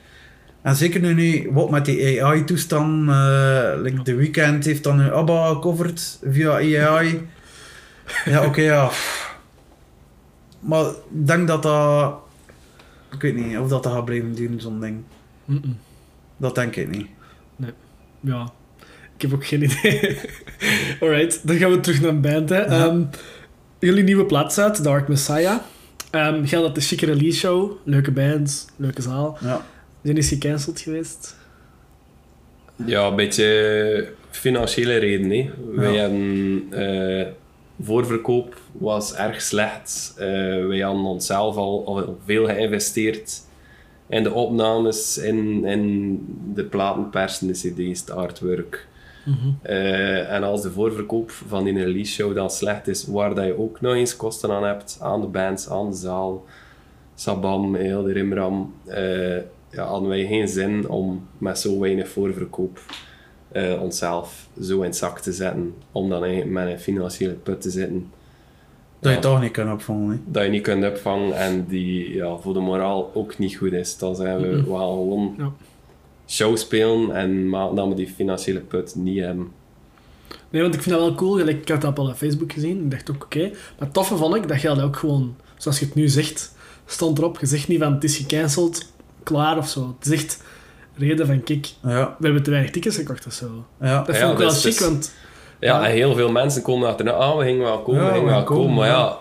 [0.61, 5.47] En zeker nu wat met die AI-toestand, eh like The Weeknd heeft dan nu ABBA
[5.47, 7.27] gecoverd via AI.
[8.25, 8.89] Ja, oké, ja.
[10.59, 12.13] Maar ik denk dat dat...
[13.11, 15.03] Ik weet niet of dat, dat gaat blijven duren, zo'n ding.
[16.37, 17.07] Dat denk ik niet.
[18.19, 18.51] Ja,
[19.15, 20.19] ik heb ook geen idee.
[21.01, 22.49] Alright, dan gaan we terug naar een band.
[22.49, 22.57] Hè.
[22.57, 22.85] Ja.
[22.85, 23.03] Ehm,
[23.79, 25.59] jullie nieuwe plaats uit, Dark Messiah.
[26.11, 29.37] Um, dat de chique release show, leuke band, leuke zaal.
[29.41, 29.65] Ja.
[30.01, 31.37] Zijn is gecanceld geweest?
[32.85, 35.29] Ja, een beetje financiële reden.
[35.31, 35.49] Hè.
[35.75, 35.99] Wij Ja.
[35.99, 37.27] hebben eh,
[37.81, 40.13] voorverkoop was erg slecht.
[40.17, 40.25] Eh,
[40.67, 43.41] wij hadden onszelf al, al veel geïnvesteerd
[44.09, 46.17] in de opnames, in, in
[46.53, 48.87] de platenpersen, de cd's, de artwork.
[49.61, 53.57] Eh, en als de voorverkoop van die release show dan slecht is, waar dat je
[53.59, 56.45] ook nog eens kosten aan hebt, aan de bands, aan de zaal,
[57.15, 58.73] Sabam, heel de Rimram,
[59.71, 62.79] ja, hadden wij geen zin om met zo weinig voorverkoop
[63.51, 67.61] eh, onszelf zo in het zak te zetten, om dan eigenlijk met een financiële put
[67.61, 68.11] te zitten
[68.99, 69.21] Dat je Ja.
[69.21, 70.09] toch niet kan opvangen.
[70.11, 70.17] hè.
[70.25, 73.97] dat je niet kunt opvangen en die ja, voor de moraal ook niet goed is.
[73.97, 75.51] Dan zijn we we gaan gewoon Ja.
[76.27, 79.47] show spelen en maar dat we die financiële put niet hebben.
[80.49, 81.37] Nee, want ik vind dat wel cool.
[81.37, 82.83] Gelijk, Ik had dat al op Facebook gezien.
[82.83, 83.39] Ik dacht ook, oké.
[83.49, 86.55] Maar het toffe vond ik, dat geldt ook gewoon, zoals je het nu zegt,
[86.85, 87.39] stond erop.
[87.39, 88.91] Je zegt niet van, het is gecanceld,
[89.29, 89.95] klaar of zo.
[89.99, 90.43] Het is echt
[90.95, 93.65] reden van, kijk, Ja, we hebben te weinig tickets gekocht of zo.
[93.81, 94.03] ja.
[94.03, 95.13] Dat Ja, vond ik wel dus- chic, dus- want...
[95.59, 98.29] Ja, en heel veel mensen komen achterna, ah, we gingen wel komen, Ja, we gingen
[98.33, 98.73] wel komen.
[98.75, 99.17] Maar ja.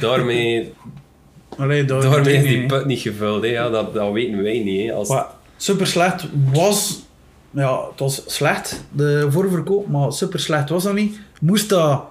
[0.00, 0.72] daarmee
[1.58, 2.66] Allee, Daarmee is die niet.
[2.66, 3.48] put niet gevuld, hè.
[3.48, 4.88] Ja, dat, dat weten wij niet.
[4.88, 4.94] Hè.
[4.94, 7.02] Als, Maar super slecht was.
[7.50, 11.20] Ja, het was slecht, de voorverkoop, maar super slecht was dat niet.
[11.40, 12.02] Moest dat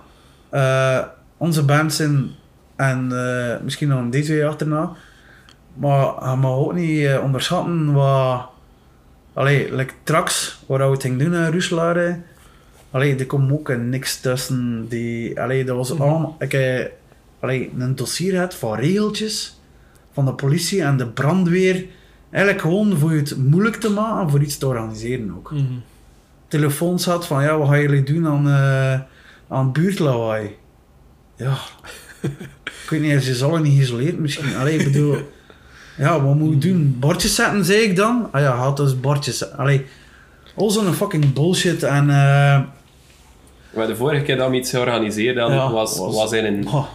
[0.49, 0.99] eh,
[1.37, 2.29] onze band zijn
[2.75, 4.91] en eh, misschien nog een DJ achterna.
[5.79, 8.47] Maar je mag ook niet eh, onderschatten wat.
[9.33, 12.25] Allee, like Trax, waar we het gingen doen in Ruslaren.
[12.91, 14.85] Allee, er komt ook niks tussen.
[14.89, 16.35] Die, allee, dat was allemaal.
[16.39, 16.93] Ik heb
[17.39, 19.59] allee, een dossier gehad van regeltjes
[20.13, 21.85] van de politie en de brandweer.
[22.31, 25.51] Eigenlijk gewoon voor het moeilijk te maken en voor iets te organiseren ook.
[25.51, 25.63] Mhm.
[26.47, 28.99] Telefoon zat van ja, wat gaan jullie doen aan, eh
[29.47, 30.55] aan buurtlawaai?
[31.35, 31.57] Ja.
[32.83, 34.55] ik weet niet, ze zullen niet geïsoleerd misschien.
[34.55, 35.17] Allee, ik bedoel...
[35.99, 36.95] Ja, wat moet ik doen?
[36.99, 38.27] Bordjes zetten, zei ik dan?
[38.31, 39.57] Ah ja, had dus bordjes zetten.
[39.57, 39.85] Allee,
[40.55, 42.09] al zo'n fucking bullshit en...
[42.09, 42.59] eh
[43.73, 46.67] Maar de vorige keer dat we iets georganiseerd hadden, Ja, was, was- was, in, een,
[46.67, 46.85] oh,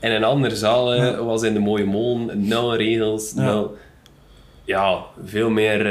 [0.00, 1.06] in een andere zaal, hè.
[1.06, 1.22] Ja.
[1.24, 3.42] was in de Mooie Molen, nul regels, Ja.
[3.44, 3.76] nul...
[4.66, 5.82] Ja, veel meer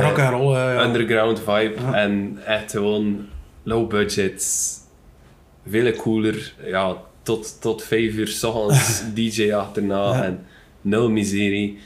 [0.00, 0.84] rock and roll, ja.
[0.84, 1.94] underground vibe Ja.
[1.94, 3.26] en echt gewoon
[3.62, 4.44] low budget,
[5.68, 10.22] veel cooler, ja, tot, tot vijf uur s ochtends DJ achterna Ja.
[10.24, 10.44] en
[10.80, 11.78] nul miserie,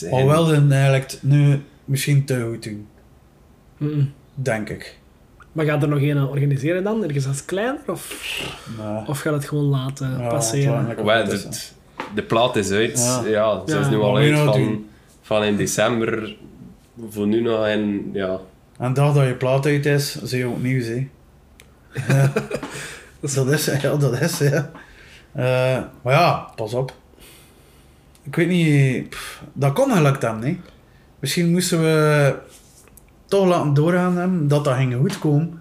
[0.00, 2.62] geen- Alhoewel ze eigenlijk nu misschien te goed
[3.78, 4.98] doen, denk ik.
[5.52, 7.04] Maar gaat er nog een organiseren dan?
[7.04, 7.80] Ergens als kleiner?
[7.86, 8.10] Of,
[9.06, 10.86] of gaat het gewoon laten ja, passeren?
[10.86, 11.48] het de,
[12.14, 12.98] de plaat is uit.
[12.98, 13.22] Ja.
[13.26, 14.88] Ja, ze is nu al uit nou van, doen?
[15.22, 16.36] van in december.
[17.08, 18.40] Voor nu nog in, ja.
[18.78, 21.08] En dag dat je plaat uit is, zie je ook nieuws, hè.
[23.20, 24.70] Dat is, ja, dat is, ja.
[25.32, 26.94] Eh, maar ja, pas op.
[28.26, 30.58] Ik weet niet, pff, dat kon gelukt hebben, hè.
[31.18, 32.34] Misschien moesten we
[33.24, 35.60] toch laten doorgaan hebben, dat dat ging goed komen.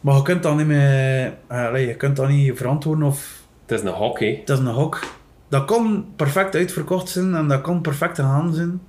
[0.00, 1.34] Maar je kunt dat niet meer,
[1.78, 4.36] je kunt dat niet verantwoorden of Het is een hockey.
[4.40, 5.00] het is een hok.
[5.48, 8.80] Dat kon perfect uitverkocht zijn en dat kon perfect gegaan zijn.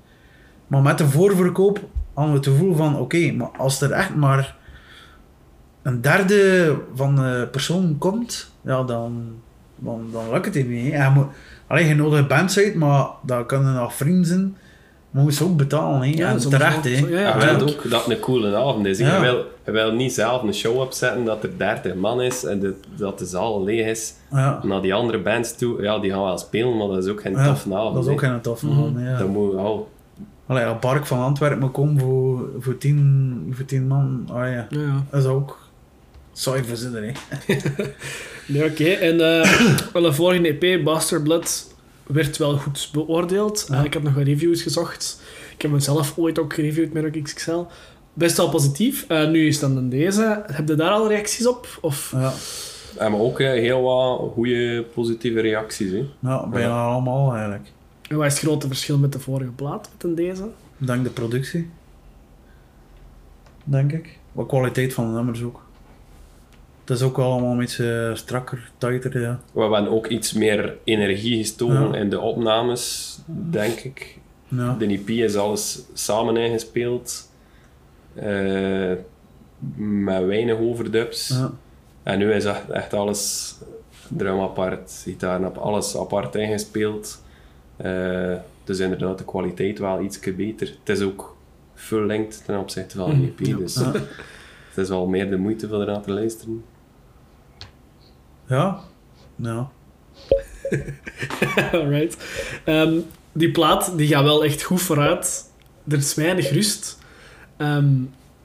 [0.67, 1.80] Maar met de voorverkoop
[2.13, 4.55] hadden we het gevoel van, oké, maar als er echt maar
[5.82, 9.41] een derde van de persoon komt, ja, dan,
[9.75, 10.91] dan, dan lukt het niet.
[10.91, 10.97] hè.
[10.97, 11.27] En je moet,
[11.70, 14.57] alleen je nodigt bands uit, maar dat kunnen nog vrienden zijn.
[15.11, 16.07] Maar ze ook betalen, hè.
[16.17, 16.89] Ja, en terecht, hè.
[16.89, 18.97] Ja, ja, ook dat het een coole avond is.
[18.99, 19.15] Ja.
[19.15, 22.59] Je, wil, je wil niet zelf een show opzetten dat er 30 man is en
[22.59, 24.13] de, dat de zaal leeg is.
[24.32, 27.22] Ja, Naar die andere bands toe, ja, die gaan wel spelen, maar dat is ook
[27.22, 27.95] geen Ja, toffe avond.
[27.95, 28.76] dat is ook geen tof Mhm.
[28.76, 29.17] man, ja.
[29.17, 29.88] Dat moet, oh,
[30.47, 34.67] Allee, een park van Antwerpen moet komen voor, voor, tien, voor tien man, ah ja.
[34.70, 35.03] Ja, ja.
[35.09, 35.57] Dat is ook
[36.32, 37.11] saai verzinnen, hè.
[38.49, 38.89] Nee, oké.
[38.89, 41.75] En eh wel de volgende EP, Bastard Blood,
[42.07, 43.65] werd wel goed beoordeeld.
[43.69, 43.77] Ja.
[43.77, 45.21] Eh, ik heb nog wat reviews gezocht.
[45.53, 47.63] Ik heb hem zelf ooit ook gereviewd met Rock XXL.
[48.13, 49.05] Best wel positief.
[49.07, 50.43] Eh, nu is dan in deze.
[50.45, 51.77] Heb je daar al reacties op?
[51.81, 52.11] Of...
[52.15, 52.33] Ja,
[52.97, 55.91] en maar ook heel wat goede positieve reacties.
[55.91, 56.05] Hè.
[56.19, 57.67] ja bijna allemaal eigenlijk.
[58.09, 60.47] En wat is het grote verschil met de vorige plaat, met in deze?
[60.77, 61.69] Dank de productie.
[63.63, 64.17] Denk ik.
[64.31, 65.61] Wat kwaliteit van de nummers ook.
[66.89, 69.39] Het is ook wel allemaal een beetje strakker, tighter, ja.
[69.51, 74.17] We hebben ook iets meer energie gestoken in de opnames, denk ik.
[74.47, 74.75] ja.
[74.79, 77.31] De EP is alles samen ingespeeld.
[78.15, 78.91] eh,
[79.75, 81.27] met weinig overdubs.
[81.27, 81.51] ja.
[82.03, 83.55] En nu is echt, echt alles
[84.07, 87.23] drum apart, gitaar op alles apart ingespeeld.
[87.77, 90.67] Eh, dus inderdaad, de kwaliteit wel iets beter.
[90.83, 91.35] Het is ook
[91.73, 93.45] full length ten opzichte van een EP.
[93.45, 93.57] Ja.
[93.57, 93.75] Dus
[94.69, 96.63] het is wel meer de moeite voor ernaar te luisteren.
[98.49, 98.79] Ja.
[99.35, 99.69] Ja.
[101.73, 102.17] Alright.
[102.65, 102.93] Ehm,
[103.31, 105.43] die plaat die gaat wel echt goed vooruit.
[105.87, 106.97] Er is weinig rust.
[107.57, 107.87] Ehm,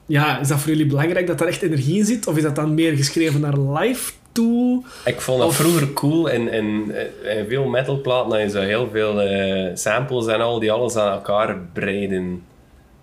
[0.05, 2.27] ja, is dat voor jullie belangrijk dat er echt energie in zit?
[2.27, 4.83] Of is dat dan meer geschreven naar live toe?
[5.05, 6.91] Ik vond dat Of- vroeger cool in, in,
[7.23, 11.11] in veel metalplaten dat je zo heel veel eh, samples en al die alles aan
[11.11, 12.43] elkaar breiden.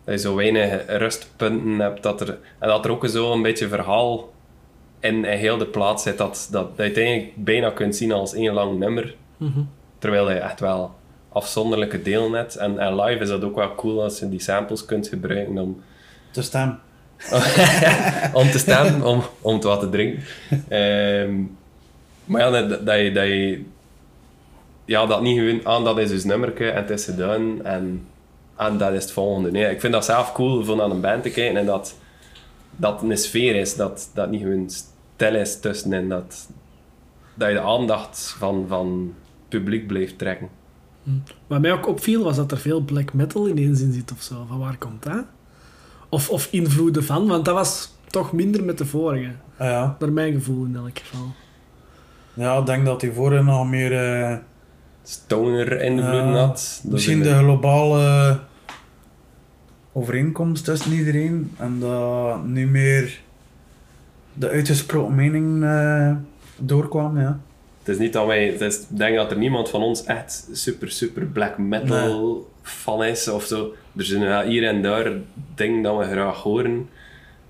[0.04, 3.68] Dat je zo weinig rustpunten hebt dat er, en dat er ook zo een beetje
[3.68, 4.31] verhaal
[5.02, 8.12] in, in heel de plaat zit dat, dat, dat je het eigenlijk bijna kunt zien
[8.12, 9.14] als één lang nummer.
[9.98, 10.94] Terwijl je echt wel
[11.28, 12.56] afzonderlijke delen hebt.
[12.56, 15.82] En, en live is dat ook wel cool als je die samples kunt gebruiken om,
[16.32, 16.78] De stem.
[18.32, 20.22] om te staan, om, om te wat te drinken.
[20.68, 21.34] Ehm,
[22.24, 23.64] maar ja, dat, dat je, dat je...
[24.84, 28.06] Ja, dat niet gewoon aan, dat is dus nummerke en het is gedaan en,
[28.56, 29.50] en dat is het volgende.
[29.50, 31.94] Nee, ik vind dat zelf cool van aan een band te kijken en dat
[32.76, 34.70] dat een sfeer is, dat dat niet gewoon
[35.14, 36.48] stil is tussenin, dat,
[37.34, 40.48] dat je de aandacht van, van het publiek blijft trekken.
[41.46, 44.44] Wat mij ook opviel, was dat er veel black metal ineens in zit of zo.
[44.48, 45.24] Van waar komt dat?
[46.08, 49.30] Of, of invloeden van, want dat was toch minder met de vorige.
[49.56, 49.96] Ah, ja.
[49.98, 51.32] Naar mijn gevoel in elk geval.
[52.34, 53.92] Ja, ik denk dat die vorige nog meer...
[53.92, 54.36] eh
[55.02, 56.82] stoner invloeden Ja, had.
[56.84, 58.38] Misschien is de globale
[59.92, 63.20] overeenkomst tussen iedereen en dat nu meer
[64.34, 66.16] de uitgesproken mening eh,
[66.56, 67.40] doorkwam, ja.
[67.78, 68.46] Het is niet dat wij...
[68.46, 73.04] Het is, ik denk dat er niemand van ons echt super, super black metal fan
[73.04, 73.74] is of zo.
[73.96, 75.12] Er zijn wel hier en daar
[75.54, 76.88] dingen dat we graag horen,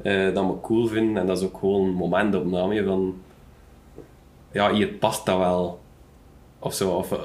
[0.03, 1.17] eh, dat we cool vinden.
[1.17, 3.15] En dat is ook gewoon een momentopname van...
[4.53, 5.81] Ja, hier past dat wel.
[6.59, 6.91] Of zo.
[6.91, 7.19] Of eh,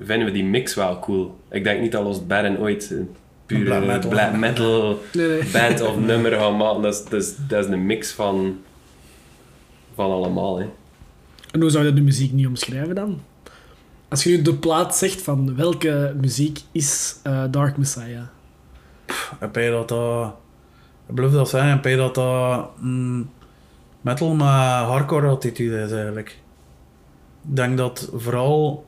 [0.00, 1.34] vinden we die mix wel cool.
[1.50, 3.10] Ik denk niet dat Lost Baron ooit een
[3.46, 4.38] pure Black black metal.
[4.38, 5.50] metal, Nee, nee.
[5.52, 6.82] band of nummer gaan maken.
[6.82, 8.58] Dat is, dat is, dat is een mix van...
[9.94, 10.66] Van allemaal, hè.
[11.50, 13.20] En hoe zou je de muziek niet omschrijven dan?
[14.08, 18.26] Als je nu de plaat zegt van welke muziek is eh, Dark Messiah?
[19.38, 20.34] Heb je dat dat...
[21.08, 23.30] Ik beloof dat zeggen, heb je dat dat mm,
[24.00, 26.28] metal met hardcore attitude is eigenlijk.
[27.48, 28.86] Ik denk dat vooral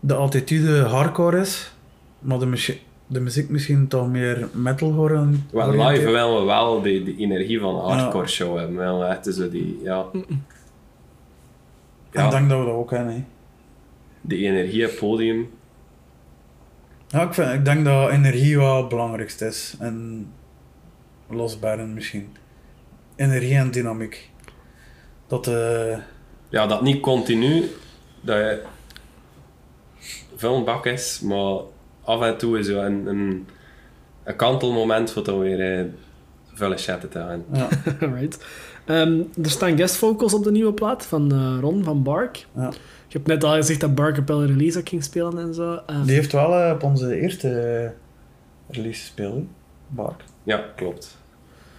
[0.00, 1.72] de attitude hardcore is,
[2.18, 2.78] maar de,
[3.12, 5.46] de muziek misschien toch meer metal worden.
[5.52, 8.76] Wel, live willen we wel die, die energie van een hardcore show hebben.
[8.76, 10.06] We willen echt zo die, ja,
[12.12, 12.24] Ja.
[12.24, 13.14] ik denk dat we dat ook hebben.
[13.14, 13.24] hè.
[14.20, 15.50] die energie op het podium.
[17.08, 19.76] Ja, ik, vind, ik denk dat energie wel het belangrijkste is.
[19.78, 20.26] En
[21.28, 22.36] losbaren misschien.
[23.16, 24.30] Energie en dynamiek.
[25.26, 25.98] Dat eh
[26.48, 27.64] Ja, dat niet continu
[28.20, 28.62] dat je
[30.36, 31.58] veel een bak is, maar
[32.04, 33.46] af en toe is zo een, een,
[34.24, 35.86] een kantelmoment voor dan weer
[36.54, 37.44] vuile shit te gaan.
[37.52, 37.68] ja,
[38.06, 38.44] Alright.
[38.84, 42.46] Ehm, er staan guest vocals op de nieuwe plaat van eh, Ron van Bark.
[42.56, 42.70] ja.
[43.08, 45.80] Je hebt net al gezegd dat Bark op een release ook ging spelen en zo.
[45.86, 47.92] Ehm, Die heeft wel eh, op onze eerste
[48.68, 49.44] release gespeeld,
[49.88, 50.24] Bark.
[50.42, 51.16] Ja, klopt.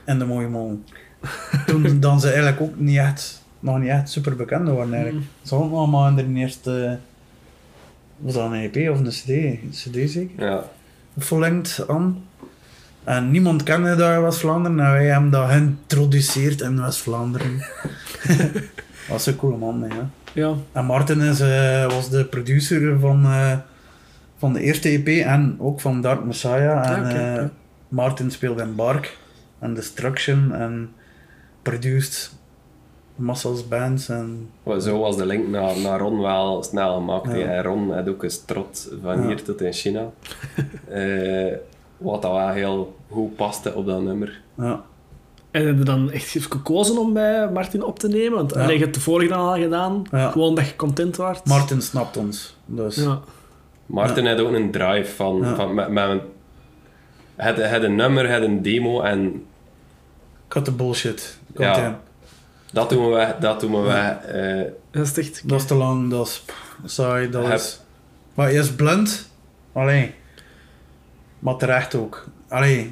[0.04, 0.84] En de mooie man.
[1.68, 5.26] Toen dan ze eigenlijk ook niet echt, nog niet echt super bekend waren eigenlijk.
[5.42, 6.98] Ze hadden nog maar in de eerste,
[8.24, 9.28] was dat een EP of een CD?
[9.30, 10.46] Een CD zeker?
[10.46, 10.64] Ja.
[11.18, 12.24] verlengd aan.
[13.04, 17.58] En niemand kende daar West-Vlaanderen en wij hebben dat geïntroduceerd in West-Vlaanderen.
[18.28, 20.00] dat was een coole man, hè.
[20.34, 20.54] ja.
[20.72, 23.58] En Martin is, eh, was de producer van, eh,
[24.38, 26.90] van de eerste EP en ook van Dark Messiah.
[26.90, 27.52] En Ah, oké, eh, oké.
[27.88, 29.18] Martin speelde in Bark
[29.60, 30.90] en Destruction en
[31.62, 32.36] produced
[33.16, 34.50] massas bands en
[34.80, 37.36] Zo was de link naar, naar Ron wel snel gemaakt.
[37.38, 37.62] Ja.
[37.62, 39.28] Ron had ook een strot van Ja.
[39.28, 40.10] hier tot in China.
[40.90, 41.54] Eh,
[41.98, 44.42] wat dat wel heel goed paste op dat nummer.
[44.58, 44.84] ja.
[45.52, 48.32] En heb je dan echt gekozen om bij Martin op te nemen?
[48.38, 48.68] Want Ja.
[48.68, 50.04] hebt de vorige dan al gedaan.
[50.12, 50.30] Ja.
[50.32, 51.46] Gewoon dat je content waart.
[51.46, 52.58] Martin snapt ons.
[52.66, 52.96] Dus.
[52.96, 53.20] Ja.
[53.86, 55.56] Martin had ook een drive van, Ja.
[55.56, 56.22] van met, met een,
[57.36, 59.46] het, het een nummer, het een demo en
[60.48, 61.38] Cut the bullshit.
[61.58, 62.00] Ja.
[62.74, 63.90] Dat doen we dat doen we.
[63.90, 65.50] Eh, Dat is echt...
[65.50, 66.44] Dat is te lang, dat is
[66.94, 67.80] saai, dat Heb- is...
[68.34, 69.30] Maar je is blind.
[69.74, 70.14] Allee.
[71.40, 72.26] Maar terecht ook.
[72.48, 72.92] Allee.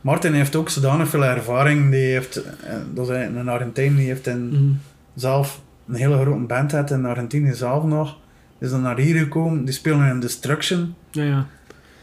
[0.00, 1.90] Martin heeft ook zodanig veel ervaring.
[1.90, 2.36] Die heeft...
[2.36, 4.72] eh, Dat is een Argentijn, die heeft in, Mhm.
[5.14, 8.16] zelf een hele grote band had in Argentinië zelf nog.
[8.58, 9.64] Is dan naar hier gekomen.
[9.64, 10.94] Die spelen in Destruction.
[11.10, 11.46] Ja, ja.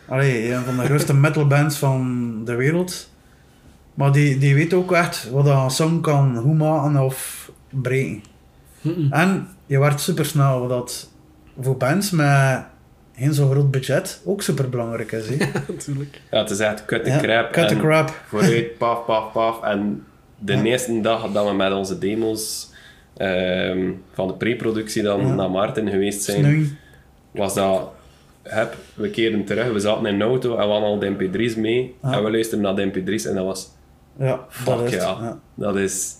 [0.07, 3.09] Allee, een van de grootste metalbands van de wereld.
[3.97, 8.21] Maar die, die weet ook echt wat een song kan goed maken of breken.
[9.09, 11.09] En je werd super snel, wat dat
[11.61, 12.63] voor bands met
[13.15, 15.27] geen zo groot budget ook super belangrijk is.
[15.29, 15.35] hè.
[15.73, 16.21] Natuurlijk.
[16.31, 17.51] ja, het is echt cut the Ja, crap.
[17.51, 18.21] Cut the en crap.
[18.27, 19.61] Vooruit, paf, paf, paf.
[19.63, 20.03] En
[20.39, 20.63] de Ja.
[20.63, 22.69] eerste dag dat we met onze demos
[23.17, 25.33] ehm, van de pre-productie dan Ja.
[25.33, 26.77] naar Martin geweest zijn, Snoei.
[27.31, 27.89] was dat...
[28.43, 31.55] Heb, we keerden terug, we zaten in een auto en we hadden al de mp3's
[31.55, 31.95] mee.
[32.03, 32.11] Ja.
[32.11, 33.69] En we luisterden naar de mp3's en dat was...
[34.19, 35.17] Ja, Fuck dat ja.
[35.21, 35.39] Ja.
[35.53, 36.13] Dat is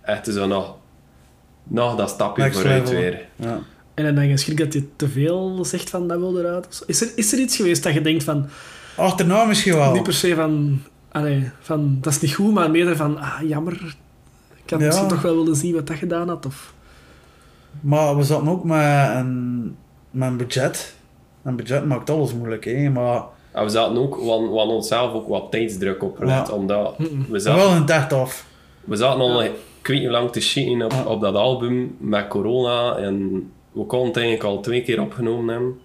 [0.00, 0.76] echt zo nog,
[1.64, 3.00] nog dat stapje Next vooruit level.
[3.00, 3.26] weer.
[3.36, 3.58] Ja.
[3.94, 6.82] En dan denk je schrik dat je te veel zegt van dat wil eruit.
[6.86, 8.46] Is er, is er iets geweest dat je denkt van...
[8.96, 9.92] Achterna misschien wel.
[9.92, 10.82] Niet per se van...
[11.12, 13.18] Allee, van dat is niet goed, maar meer van...
[13.18, 13.96] Ah, jammer.
[14.64, 14.86] Ik had Ja.
[14.86, 16.46] misschien toch wel willen zien wat dat gedaan had.
[16.46, 16.74] Of...
[17.80, 19.76] Maar we zaten ook met een,
[20.10, 20.94] met een budget.
[21.42, 22.90] Een budget maakt alles moeilijk, hè.
[22.90, 23.22] Maar
[23.52, 26.54] En we zaten ook, we hadden we hadden onszelf ook wat tijdsdruk opgelegd, Ja.
[26.54, 26.94] omdat
[27.28, 28.46] we zaten, wel een echt af.
[28.84, 31.04] we zaten al, ik weet niet lang te sheeten op, Ja.
[31.04, 33.30] op dat album met corona en
[33.72, 35.78] we konden het eigenlijk al twee keer opgenomen hebben.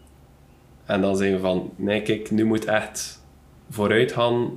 [0.86, 3.22] En dan zijn we van, nee kijk, nu moet echt
[3.70, 4.49] vooruit gaan.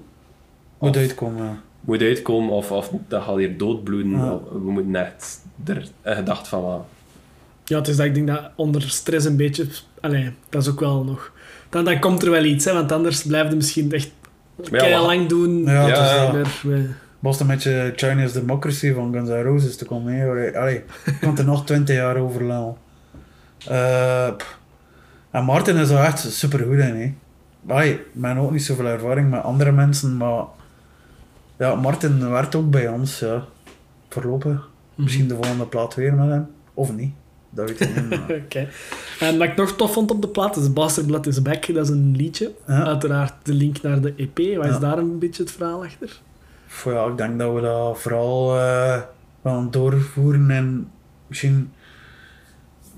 [0.79, 1.45] Moet uitkomen.
[1.45, 1.61] ja.
[1.81, 4.11] moet uitkomen of, of dat gaat hier doodbloeden.
[4.11, 4.39] Ja.
[4.53, 6.85] We moeten echt er een gedacht van maken.
[7.65, 9.67] Ja, het is dat ik denk dat onder stress een beetje...
[10.01, 11.33] Allee, dat is ook wel nog...
[11.71, 14.11] Dan, dan komt er wel iets, hè, want anders blijf je misschien echt
[14.71, 15.64] ja, lang doen.
[15.64, 16.81] Ja, Ja, het is ja.
[17.18, 20.14] Was een beetje Chinese Democracy van Guns N' Roses te komen.
[20.14, 20.59] hè.
[20.59, 22.77] Allee, je kan er nog twintig jaar over lullen.
[23.66, 24.27] Eh,
[25.31, 26.97] en Martin is er echt super goed in.
[26.97, 27.14] Hè.
[27.75, 30.45] Allee, ik ben ook niet zoveel ervaring met andere mensen, maar
[31.59, 33.18] ja, Martin werkt ook bij ons.
[33.18, 33.45] Ja.
[34.09, 34.68] Voorlopig.
[34.95, 36.47] Misschien de volgende plaat weer met hem.
[36.75, 37.12] Of niet.
[37.51, 38.21] Dat weet ik niet.
[38.45, 38.69] Oké.
[39.21, 41.75] En wat ik nog tof vond op de plaat is Bastard Blood is Back.
[41.75, 42.53] Dat is een liedje.
[42.67, 42.85] Ja.
[42.85, 44.57] Uiteraard de link naar de EP.
[44.57, 44.79] Wat is Ja.
[44.79, 46.21] daar een beetje het verhaal achter?
[46.85, 49.01] Ja, ik denk dat we dat vooral eh
[49.43, 50.91] gaan doorvoeren en
[51.27, 51.73] misschien...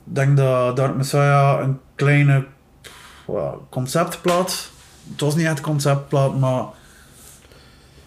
[0.06, 2.44] Ik denk dat Dark Messiah een kleine
[3.26, 4.70] ja, conceptplaat...
[5.10, 6.64] Het was niet echt conceptplaat, maar...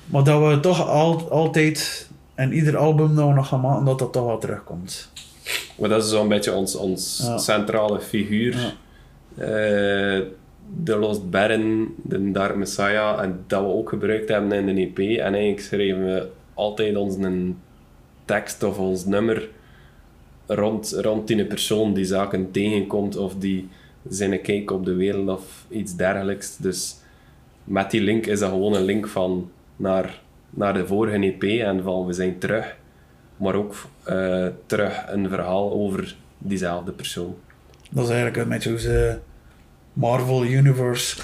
[0.06, 2.10] Maar dat we toch al, altijd...
[2.34, 5.12] En ieder album dat we nog gaan maken, dat dat toch wel terugkomt.
[5.78, 7.38] Maar dat is zo'n beetje ons, ons Ja.
[7.38, 8.56] centrale figuur.
[8.58, 8.74] Ja.
[9.44, 10.22] Eh,
[10.84, 14.98] de Lost Baron, de Dark Messiah, en dat we ook gebruikt hebben in de EP.
[15.20, 17.52] En eigenlijk schreven we altijd onze
[18.26, 19.50] tekst of ons nummer
[20.48, 23.68] rond, rond die persoon die zaken tegenkomt of die
[24.10, 26.58] zijn kijk op de wereld of iets dergelijks.
[26.58, 26.96] Dus
[27.64, 31.84] met die link is dat gewoon een link van naar, naar de vorige EP en
[31.84, 32.76] van we zijn terug.
[33.38, 37.36] Maar ook eh, terug een verhaal over diezelfde persoon.
[37.90, 39.18] Dat is eigenlijk een beetje hoe ze
[39.94, 41.22] Marvel Universe.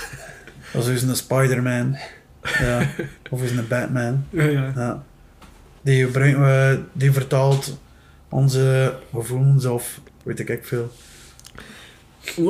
[0.73, 1.97] Dat is een Spider-Man.
[2.59, 2.89] Ja.
[3.29, 4.25] Of is een Batman.
[4.29, 4.71] Ja, ja.
[4.75, 5.03] Ja.
[5.81, 7.77] Die, gebruiken we, die vertaalt
[8.29, 10.91] onze gevoelens of weet ik ik veel.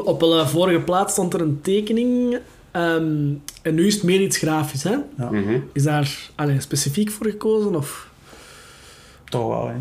[0.04, 2.40] Op de vorige plaat stond er een tekening.
[2.72, 4.96] ehm, en nu is het meer iets grafisch, hè?
[5.18, 5.32] Ja.
[5.32, 5.60] Mhm.
[5.74, 7.76] Is daar allee, specifiek voor gekozen?
[7.76, 8.11] Of?
[9.32, 9.76] Toch wel, hè.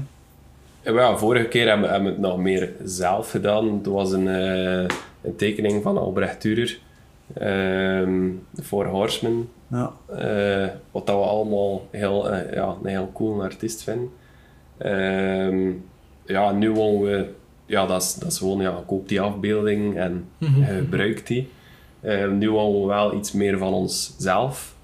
[0.93, 3.73] Ja, vorige keer hebben we, hebben we het nog meer zelf gedaan.
[3.77, 6.71] Het was een, eh, een tekening van Albrecht Dürer.
[7.35, 9.49] ehm voor Horseman.
[9.69, 9.93] Ja.
[10.07, 14.11] eh, wat dat we allemaal heel, eh, ja, een heel cool artiest vinden.
[14.79, 15.71] Ehm,
[16.27, 17.29] ja, nu wonen we...
[17.67, 18.61] Ja, dat is, dat is gewoon...
[18.61, 20.63] Ja, koop die afbeelding en Mhm.
[20.65, 21.49] gebruik die.
[22.01, 24.75] Ehm, nu wonen we wel iets meer van onszelf.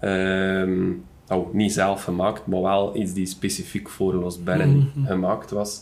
[0.00, 0.82] Ehm
[1.28, 5.06] nou, niet zelf gemaakt, maar wel iets die specifiek voor Los Berren Mhm.
[5.06, 5.80] gemaakt was.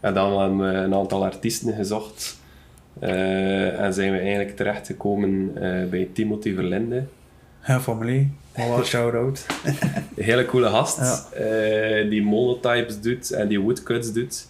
[0.00, 2.38] En dan hebben we een aantal artiesten gezocht.
[2.98, 7.04] Eh, en zijn we eigenlijk terechtgekomen eh bij Timothy Verlinde.
[7.66, 8.32] Ja, familie.
[8.54, 9.46] Wel shout-out.
[10.16, 11.38] Hele coole gast, Ja.
[11.38, 14.48] eh, die monotypes doet en die woodcuts doet.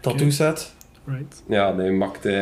[0.00, 0.74] Tattoo set.
[1.04, 1.42] Right.
[1.48, 2.32] Ja, die maakt eh,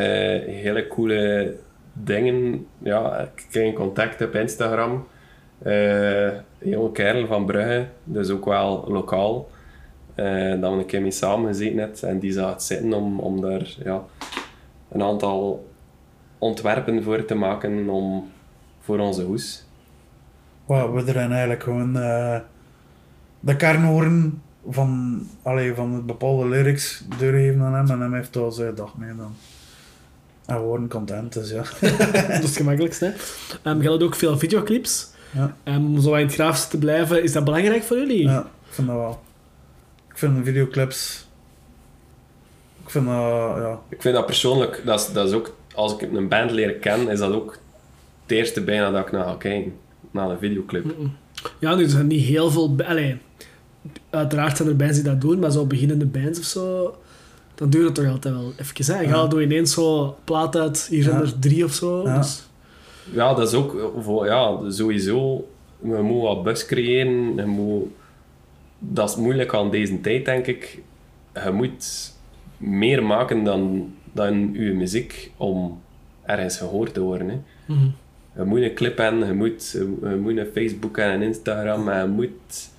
[0.45, 1.55] hele coole
[1.93, 2.65] dingen.
[2.83, 5.07] Ja, ik kreeg contact op Instagram.
[6.65, 9.49] Een jonge kerel van Brugge, dus ook wel lokaal.
[10.15, 13.19] eh dat we een keer mee samen gezeten net en die zag het zitten om,
[13.19, 14.03] om daar ja,
[14.91, 15.67] een aantal
[16.37, 18.31] ontwerpen voor te maken om,
[18.79, 19.65] voor onze hoes.
[20.65, 22.39] Waar we er eigenlijk gewoon eh,
[23.39, 28.51] de kernhoorn van, allee, van het bepaalde lyrics doorgeven aan hem en hem heeft al
[28.51, 29.35] zijn dag mee dan.
[30.45, 31.63] En we worden content, dus ja.
[32.11, 33.13] dat is het gemakkelijkste.
[33.61, 33.71] Hè?
[33.71, 35.13] Um, je had ook veel videoclips.
[35.35, 35.55] Ja.
[35.63, 38.23] Um, om zo in het grafische te blijven, is dat belangrijk voor jullie?
[38.23, 39.19] Ja, ik vind dat wel.
[40.09, 41.27] Ik vind de videoclips...
[42.83, 43.13] Ik vind dat,
[43.57, 43.79] ja...
[43.89, 47.07] Ik vind dat persoonlijk, dat is, dat is ook, als ik een band leren kennen,
[47.09, 47.57] is dat ook
[48.23, 49.73] het eerste bijna dat ik naar ga kijken.
[50.11, 50.85] Naar een videoclip.
[51.59, 52.75] Ja, nu er zijn niet heel veel...
[52.85, 53.17] Allee,
[54.09, 56.95] uiteraard zijn er bands die dat doen, maar zo beginnende bands of zo,
[57.55, 58.93] dan duurt het toch altijd wel even.
[58.93, 59.01] Hè?
[59.01, 59.13] Je Ja.
[59.13, 61.21] gaat door ineens zo plaat uit, hier zijn Ja.
[61.21, 62.07] er drie of zo.
[62.07, 62.17] Ja.
[62.17, 62.43] Dus,
[63.13, 65.47] Ja, dat is ook voor, ja, sowieso.
[65.83, 67.35] Je moet wat bus creëren.
[67.35, 67.87] Je moet,
[68.79, 70.81] dat is moeilijk aan deze tijd, denk ik.
[71.33, 72.13] Je moet
[72.57, 75.81] meer maken dan, dan je muziek om
[76.25, 77.29] ergens gehoord te worden.
[77.29, 77.39] Hè.
[77.73, 77.87] mhm.
[78.37, 82.01] Je moet een clip hebben, je moet, je moet een Facebook en een Instagram en
[82.01, 82.69] je moet...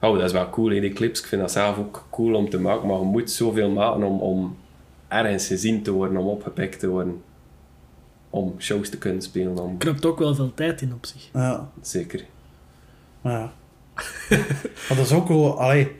[0.00, 1.20] Oh, dat is wel cool, hè, die clips.
[1.20, 4.20] Ik vind dat zelf ook cool om te maken, maar je moet zoveel maken om,
[4.20, 4.56] om
[5.08, 7.22] ergens gezien te worden, om opgepikt te worden.
[8.30, 9.78] Om shows te kunnen spelen, om...
[9.78, 11.28] knapt ook wel veel tijd in op zich.
[11.32, 11.68] ja.
[11.82, 12.24] Zeker.
[13.20, 13.52] Maar ja.
[14.88, 15.60] maar dat is ook wel...
[15.60, 15.98] Allee,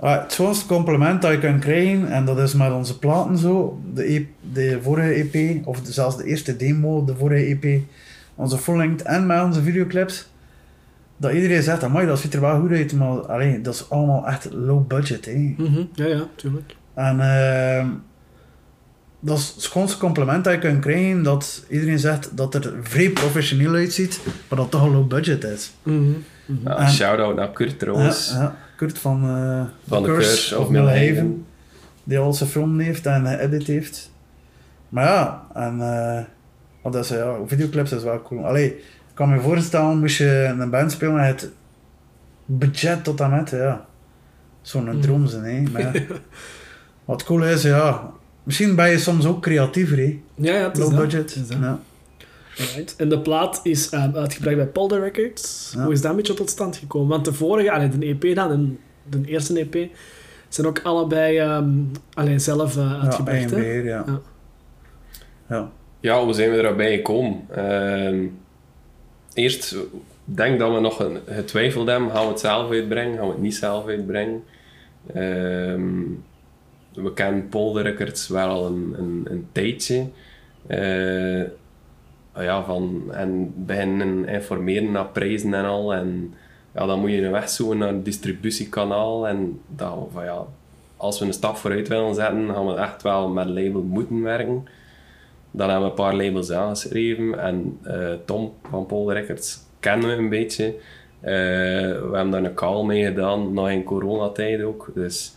[0.00, 3.80] Ah, het schoonste compliment dat je kunt krijgen, en dat is met onze platen zo,
[3.94, 7.80] de, E- de vorige EP, of de- zelfs de eerste demo, de vorige EP,
[8.34, 10.28] onze full-length en met onze videoclips,
[11.16, 14.26] dat iedereen zegt, amai, dat ziet er wel goed uit, maar allee, dat is allemaal
[14.26, 15.24] echt low budget.
[15.24, 15.54] Hè.
[15.56, 15.82] Mhm.
[15.94, 16.76] Ja, ja, tuurlijk.
[16.94, 17.88] En ehm,
[19.26, 23.10] dat is het schoonste compliment dat je kunt krijgen, dat iedereen zegt dat er vrij
[23.10, 25.72] professioneel uitziet, maar dat toch een low budget is.
[25.82, 28.30] Ja, En- Shout-out naar Kurt trouwens.
[28.30, 28.56] Ja, ja.
[28.76, 31.44] Kurt van, eh Van de Curse of Millhaven.
[32.04, 34.10] Die al zijn film heeft en geëdit heeft.
[34.88, 36.24] Maar ja, en eh,
[36.82, 38.46] wat dat is, ja, videoclips is wel cool.
[38.46, 38.82] Allee, ik
[39.14, 41.50] kan me voorstellen, moest je in een band spelen en het
[42.44, 43.86] budget tot en met, ja.
[44.62, 45.00] Zo'n Mm.
[45.00, 45.70] droom zijn, hè.
[45.70, 46.02] Maar.
[47.04, 48.10] Wat cool is, ja,
[48.46, 50.20] Misschien ben je soms ook creatiever, hè?
[50.34, 51.00] Ja, ja, het is Low dat.
[51.00, 51.34] budget.
[51.34, 51.58] Het is dat.
[51.58, 51.80] Ja.
[52.58, 52.96] Alright.
[52.96, 55.72] En de plaat is ehm, uitgebracht bij Polder Records.
[55.76, 55.82] Ja.
[55.84, 57.08] Hoe is dat een beetje tot stand gekomen?
[57.08, 58.78] Want de vorige, allee, de EP dan, en
[59.10, 59.90] de eerste EP,
[60.48, 61.68] zijn ook allebei ehm
[62.14, 63.40] alleen zelf eh, Ja, uitgebracht.
[63.50, 63.56] hè?
[63.56, 64.04] beheer, ja.
[64.06, 64.20] Ja.
[65.48, 65.70] Ja.
[66.00, 67.40] Ja, hoe zijn we erbij gekomen?
[67.50, 68.24] Ehm,
[69.34, 73.26] eerst, ik denk dat we nog een- getwijfeld hebben, gaan we het zelf uitbrengen, gaan
[73.26, 74.42] we het niet zelf uitbrengen?
[75.14, 75.92] Ehm,
[76.96, 80.06] we kennen Polder Records wel een, een, een tijdje.
[80.66, 81.42] Eh,
[82.34, 85.94] ja, van, en beginnen informeren naar prijzen en al.
[85.94, 86.34] En
[86.74, 89.28] ja, dan moet je een weg zoeken naar een distributiekanaal.
[89.28, 90.46] En dat, van, ja,
[90.96, 94.64] als we een stap vooruit willen zetten, gaan we echt wel met label moeten werken.
[95.50, 97.38] Dan hebben we een paar labels aangeschreven.
[97.38, 100.64] En eh, Tom van Paul Records kennen we een beetje.
[101.20, 101.32] Eh,
[101.92, 104.90] we hebben daar een call mee gedaan, nog in coronatijd ook.
[104.94, 105.35] Dus,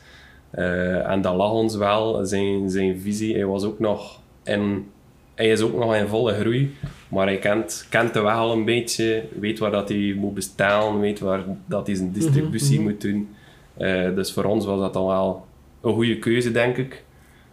[0.49, 3.35] eh, en dat lag ons wel, zijn, zijn visie.
[3.35, 4.91] Hij was ook nog in...
[5.35, 6.75] Hij is ook nog in volle groei,
[7.09, 10.99] maar hij kent, kent de weg al een beetje, weet waar dat hij moet bestellen,
[10.99, 12.89] weet waar dat hij zijn distributie mhm.
[12.89, 13.29] moet doen.
[13.77, 15.45] Eh, dus voor ons was dat dan wel
[15.81, 17.03] een goede keuze, denk ik.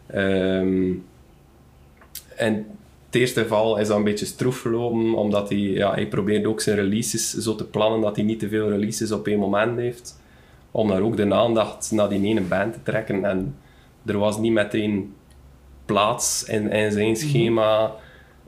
[0.07, 0.93] Ehm,
[2.37, 2.67] en
[3.07, 6.61] het eerste geval is dat een beetje stroef verlopen, omdat hij, ja, hij probeerde ook
[6.61, 10.21] zijn releases zo te plannen dat hij niet te veel releases op één moment heeft.
[10.77, 13.25] Om daar ook de aandacht naar die ene band te trekken.
[13.25, 13.57] En
[14.07, 15.15] er was niet meteen
[15.85, 17.91] plaats in, in zijn schema.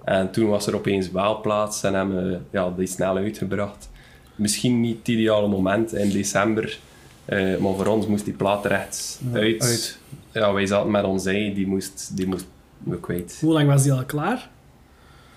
[0.05, 3.91] En toen was er opeens wel plaats en hebben we ja, die snel uitgebracht.
[4.35, 6.79] Misschien niet het ideale moment in december,
[7.25, 9.63] eh, maar voor ons moest die plaat er echt Ja, uit.
[9.63, 9.99] uit.
[10.33, 12.47] Ja, wij zaten met ons ei, die moest, die moest
[12.79, 13.39] we kwijt.
[13.41, 14.49] Hoe lang was die al klaar?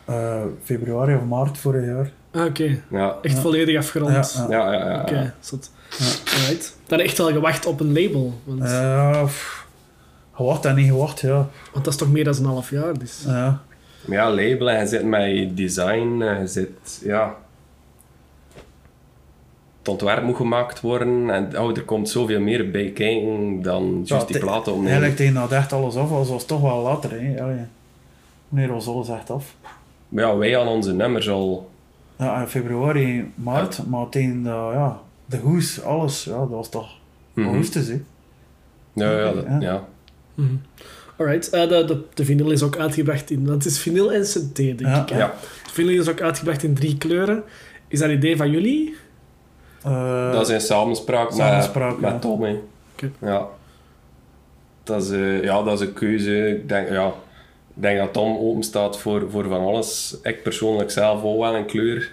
[0.05, 2.11] Eh, februari of maart vorig jaar.
[2.31, 3.41] Ah, Oké, Ja, echt Ja.
[3.41, 4.33] volledig afgerond.
[4.33, 4.71] Ja, ja.
[4.71, 4.89] ja, ja.
[4.93, 5.33] ja, Oké, ja.
[5.39, 5.71] zot.
[5.97, 6.05] Ja.
[6.33, 6.77] Alright.
[6.87, 8.33] Dan echt wel gewacht op een label.
[8.43, 9.67] Want, Eh, pff,
[10.33, 11.47] gewacht en niet gewacht, ja.
[11.73, 12.99] want dat is toch meer dan een half jaar.
[12.99, 13.23] Dus.
[13.27, 13.61] Ja.
[14.05, 17.35] Maar ja, labelen, je zit met design, eh, je zit, ja...
[19.79, 24.27] Het ontwerp moet gemaakt worden en oh, er komt zoveel meer bij kijken dan juist
[24.27, 24.85] die te- platen opnemen.
[24.91, 27.41] Eigenlijk tegen dat echt alles af was, was toch wel later, hè.
[27.43, 27.57] Allee.
[28.49, 29.55] Wanneer was alles echt af?
[30.09, 31.69] Maar ja, wij aan onze nummers al...
[32.15, 34.99] Ja, in februari, maart, maar tegen de, ja,
[35.31, 36.89] de hoes, alles, ja, dat was toch
[37.33, 37.47] Mhm.
[37.47, 38.01] augustus, hè.
[38.93, 39.57] Ja, ja, dat- Ja.
[39.59, 39.87] ja.
[40.33, 40.55] Mhm.
[41.17, 43.45] Alright, eh, de, de, de vinyl is ook uitgebracht in...
[43.45, 45.01] Dat is vinyl en CD, denk Ja.
[45.01, 45.09] ik.
[45.09, 45.17] Hè?
[45.17, 47.43] Ja, De vinyl is ook uitgebracht in drie kleuren.
[47.87, 48.95] Is dat een idee van jullie?
[49.83, 52.11] Eh, dat is in samenspraak, samenspraak, met, ja.
[52.11, 52.43] met Tom.
[52.43, 52.59] hè.
[52.93, 53.11] Oké.
[53.21, 53.47] Ja.
[54.83, 56.47] Dat is, eh, ja, dat is een keuze.
[56.49, 57.07] Ik denk, ja,
[57.75, 60.17] ik denk dat Tom open staat voor, voor van alles.
[60.23, 62.11] Ik persoonlijk zelf ook wel een kleur.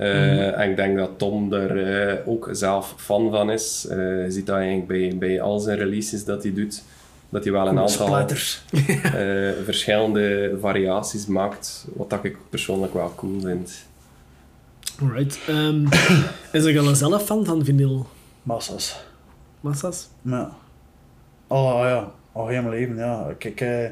[0.00, 0.60] Eh, Mhm.
[0.60, 3.86] En ik denk dat Tom er eh, ook zelf fan van is.
[3.90, 6.82] Eh, je ziet dat eigenlijk bij, bij al zijn releases dat hij doet.
[7.28, 8.26] Dat hij wel een aantal eh,
[9.64, 11.86] verschillende variaties maakt.
[11.94, 13.86] Wat dat ik persoonlijk wel cool vind.
[15.02, 15.38] Alright.
[15.46, 15.84] ehm
[16.52, 18.06] is er al zelf fan van vinyl?
[18.42, 19.00] Massas.
[19.60, 20.08] Massas?
[20.22, 20.50] Ja.
[21.46, 23.34] Al, ja, al heel mijn leven, ja.
[23.38, 23.90] Kijk, eh,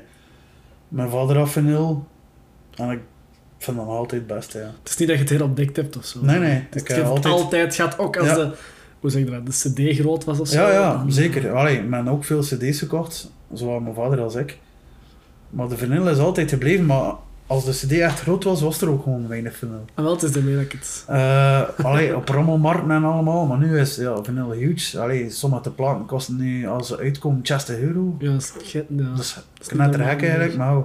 [0.89, 2.07] mijn vader had vinyl.
[2.75, 3.01] En ik
[3.59, 4.65] vind dat nog altijd het beste, ja.
[4.83, 6.19] Het is niet dat je het herontdekt hebt of zo.
[6.23, 6.51] Nee, nee.
[6.71, 7.35] Het Ik heeft heb altijd...
[7.35, 7.75] altijd...
[7.75, 8.35] gehad, ook als Ja.
[8.35, 8.51] de...
[9.01, 9.47] Hoe zeg je dat?
[9.47, 9.53] De
[9.93, 10.61] cd groot was of zo.
[10.61, 11.53] Ja, ja, dan- zeker.
[11.53, 13.31] Allee, men ook veel cd's gekocht.
[13.53, 14.59] Zowel mijn vader als ik.
[15.51, 17.13] Maar de vinyl is altijd gebleven, maar
[17.47, 19.85] als de cd echt groot was, was er ook gewoon weinig vinyl.
[19.95, 21.05] En wel, het is ermee dat ik het...
[21.07, 25.01] Eh allee, op rommelmarkten en allemaal, maar nu is ja, vinyl huge.
[25.01, 28.17] Allee, sommige platen kosten nu, als ze uitkomen, 60 euro.
[28.19, 29.11] Ja, dat is ge- ja.
[29.15, 30.77] Dat is gek eigenlijk, maar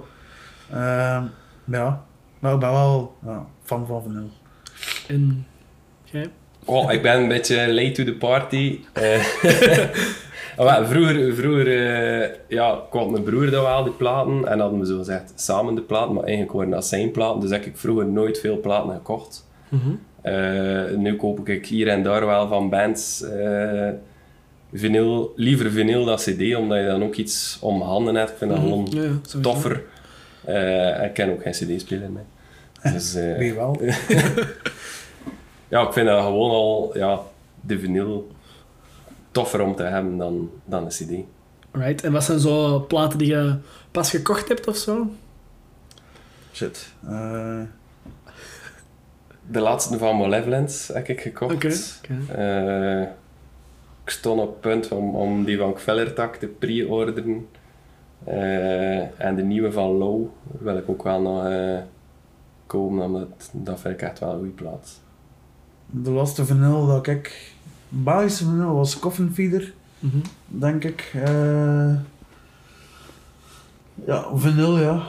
[0.74, 1.22] uh,
[1.66, 2.04] ja.
[2.44, 4.30] Maar ik ben wel ja, fan van vinyl.
[5.08, 5.46] En...
[6.04, 6.30] Jij?
[6.66, 8.80] Oh, ik ben een beetje late to the party.
[8.94, 9.26] Eh,
[10.66, 14.86] maar vroeger, vroeger eh, ja, kwam mijn broer dan wel die platen en hadden we
[14.86, 18.06] zo gezegd samen de platen, maar eigenlijk waren dat zijn platen, dus heb ik vroeger
[18.06, 19.48] nooit veel platen gekocht.
[19.70, 19.90] Mhm.
[20.22, 23.90] Eh, nu koop ik hier en daar wel van bands eh,
[24.74, 28.30] vinyl, liever vinyl dan cd, omdat je dan ook iets om handen hebt.
[28.30, 28.70] Ik vind dat Mhm.
[28.70, 29.40] gewoon Ja, ja, sowieso.
[29.52, 29.84] toffer.
[30.46, 32.24] Eh, en ik ken ook geen cd-speler mee.
[32.84, 33.82] Dus, eh, Wie wel?
[35.74, 37.20] ja, ik vind dat gewoon al ja,
[37.62, 38.32] de vinyl
[39.32, 41.12] toffer om te hebben dan, dan een cd.
[41.72, 43.56] Alright, en wat zijn zo platen die je
[43.92, 45.08] pas gekocht hebt of zo?
[46.54, 46.94] Shit.
[47.08, 47.62] Eh,
[49.48, 51.54] De laatste van Malevolence heb ik gekocht.
[51.54, 52.34] Oké.
[52.36, 53.02] Eh,
[54.04, 57.48] ik stond op het punt om, om die van Kvellertak te pre-orderen.
[58.24, 60.26] Eh, en de nieuwe van Low
[60.60, 61.78] wil ik ook wel nog eh,
[62.78, 65.00] komen, omdat dat vind ik echt wel een goede plaat.
[65.90, 67.52] de laatste vinyl dat ik...
[67.90, 70.18] Belgische vinyl was Coffin Feeder, Mhm.
[70.48, 71.12] denk ik.
[71.24, 71.94] Eh,
[74.08, 75.04] Ja, vanille, ja.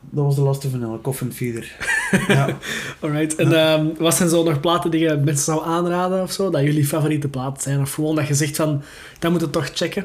[0.00, 1.76] Dat was de laatste vanille, Coffin Feeder.
[2.28, 2.56] ja.
[3.00, 3.34] Alright.
[3.34, 6.50] En ehm, wat zijn zo nog platen die je mensen zou aanraden of zo?
[6.50, 7.80] Dat jullie favoriete platen zijn?
[7.80, 8.82] Of gewoon dat je zegt van,
[9.18, 10.04] dat moet je toch checken?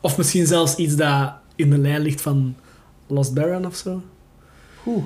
[0.00, 2.56] Of misschien zelfs iets dat in de lijn ligt van
[3.06, 4.02] Lost Baron of zo?
[4.86, 5.04] Oeh.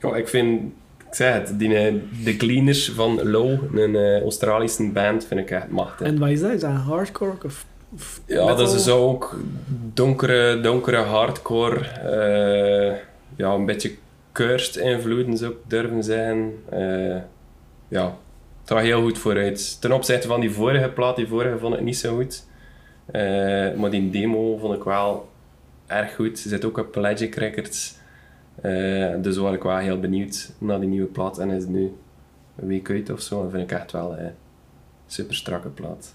[0.00, 0.60] Ja, ik vind,
[1.08, 1.94] ik zei het, die, eh,
[2.24, 6.06] de Cleaners van Low, een eh, Australische band, vind ik echt machtig.
[6.06, 6.50] En wat is dat?
[6.52, 8.56] Is dat hardcore of, of Ja, metal?
[8.56, 9.40] dat is zo ook
[9.94, 11.78] donkere, donkere hardcore.
[11.84, 12.96] eh,
[13.36, 13.92] ja, een beetje
[14.32, 16.52] cursed invloeden zou ik durven zijn.
[16.70, 17.16] Eh,
[17.88, 18.16] ja,
[18.60, 19.80] het gaat heel goed vooruit.
[19.80, 22.44] Ten opzichte van die vorige plaat, die vorige vond ik niet zo goed.
[23.76, 25.28] Maar die demo vond ik wel
[25.86, 26.38] erg goed.
[26.38, 27.98] Ze zit ook op Pelagic Records.
[28.54, 31.38] Eh, dus was ik wel heel benieuwd naar die nieuwe plaat.
[31.38, 31.96] En is het nu
[32.56, 33.42] een week uit of zo.
[33.42, 34.32] Dat vind ik echt wel een
[35.06, 36.14] super strakke plaat.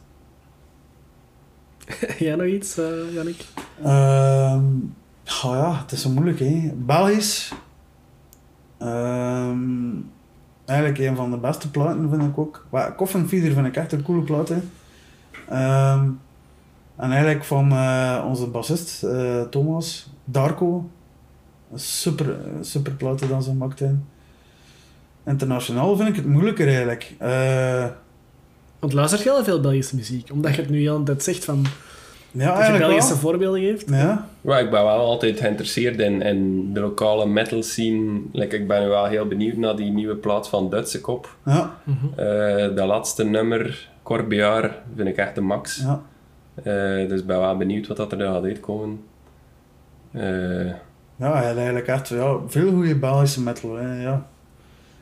[2.19, 3.45] Jij nog iets, eh Jannik?
[3.83, 4.65] Ehm,
[5.25, 6.71] oh ja, het is zo moeilijk, hè.
[6.75, 7.53] Belgisch.
[8.77, 9.91] Ehm,
[10.65, 12.65] eigenlijk een van de beste platen, vind ik ook.
[12.69, 14.59] Well, Coffin Feeder vind ik echt een coole plaat, hè.
[15.49, 16.09] Ehm,
[16.95, 20.89] en eigenlijk van eh, onze bassist, eh, Thomas, Darko.
[21.75, 24.07] Super, super platen dan ze gemaakt hebben.
[25.25, 27.13] Internationaal vind ik het moeilijker, eigenlijk.
[27.17, 27.85] Eh,
[28.79, 30.31] Want luistert je heel veel Belgische muziek?
[30.31, 31.65] Omdat je het nu heel tijd zegt van...
[32.31, 33.19] ja, dat je Belgische wel.
[33.19, 33.89] voorbeelden geeft.
[33.89, 34.27] Ja.
[34.41, 38.19] Ja, ik ben wel altijd geïnteresseerd in, in de lokale metal scene.
[38.31, 41.35] Like, ik ben nu wel heel benieuwd naar die nieuwe plaat van Duitse Kop.
[41.45, 42.19] Ja, Mhm.
[42.19, 45.77] Eh dat laatste nummer, Corbiar, vind ik echt de max.
[45.77, 46.01] ja.
[46.55, 49.01] Eh, dus ik ben wel benieuwd wat dat er gaat uitkomen.
[50.11, 50.71] Eh,
[51.15, 53.75] Ja, eigenlijk echt ja, veel goede Belgische metal.
[53.75, 54.27] Hè, ja.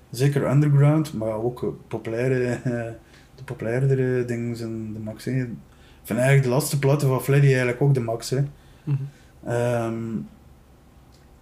[0.10, 2.72] Zeker underground, maar ook eh, populaire, eh,
[3.36, 5.26] de populairdere dingen zijn de max.
[5.26, 5.32] Hè.
[5.32, 5.50] Ik
[6.04, 8.30] vind eigenlijk de laatste platen van Freddy eigenlijk ook de max.
[8.30, 8.44] Hè.
[8.84, 8.98] Mhm.
[9.46, 9.94] Ehm,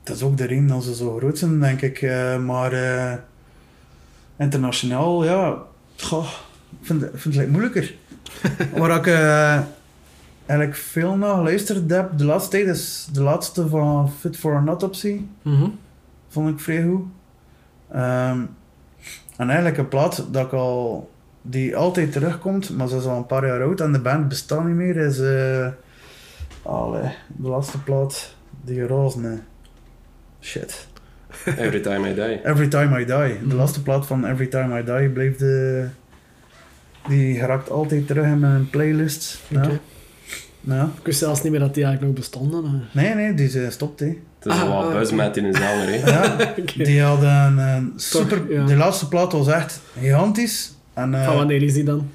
[0.03, 2.01] dat is ook de reden dat ze zo groot zijn, denk ik.
[2.01, 2.73] eh, maar
[4.37, 5.57] internationaal, ja,
[5.97, 6.27] goh,
[6.79, 7.93] ik vind, vind het moeilijker.
[8.77, 9.05] Waar ik
[10.51, 14.67] eigenlijk veel naar geluisterd heb de laatste tijd is de laatste van Fit for an
[14.67, 15.21] Autopsy.
[15.41, 15.69] Mhm.
[16.27, 17.05] Vond ik vrij goed.
[17.91, 18.39] Ehm,
[19.37, 21.09] en eigenlijk een plaat dat ik al,
[21.41, 24.65] die altijd terugkomt, maar ze is al een paar jaar oud en de band bestaat
[24.65, 25.67] niet meer, is eh
[26.61, 29.39] allee, de laatste plaat, die razende.
[30.41, 30.87] Shit.
[31.45, 32.45] every time I die.
[32.45, 33.33] Every Time I Die.
[33.39, 33.49] Mhm.
[33.49, 35.87] De laatste plaat van Every Time I Die bleef de...
[37.07, 39.41] Die geraakt altijd terug in mijn playlist.
[39.47, 39.69] Ja.
[40.61, 40.89] Ja.
[40.99, 42.65] Ik wist zelfs niet meer dat die eigenlijk nog bestonden.
[42.65, 43.01] hè.
[43.01, 44.05] Nee, nee, die is gestopt, hè.
[44.39, 45.15] Het is Ah, wel ah, buzz oké.
[45.23, 46.09] met in een zanger, hè.
[46.11, 46.53] Ja,
[46.85, 48.41] die hadden een super...
[48.53, 48.65] ja.
[48.65, 50.73] De laatste plaat was echt gigantisch.
[50.93, 52.09] En eh, Van wanneer is die dan?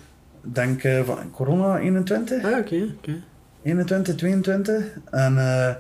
[0.45, 2.87] ik denk eh, van corona 21, Ah, oké.
[2.99, 3.13] oké.
[3.63, 4.85] 21, 22.
[5.11, 5.75] En eh,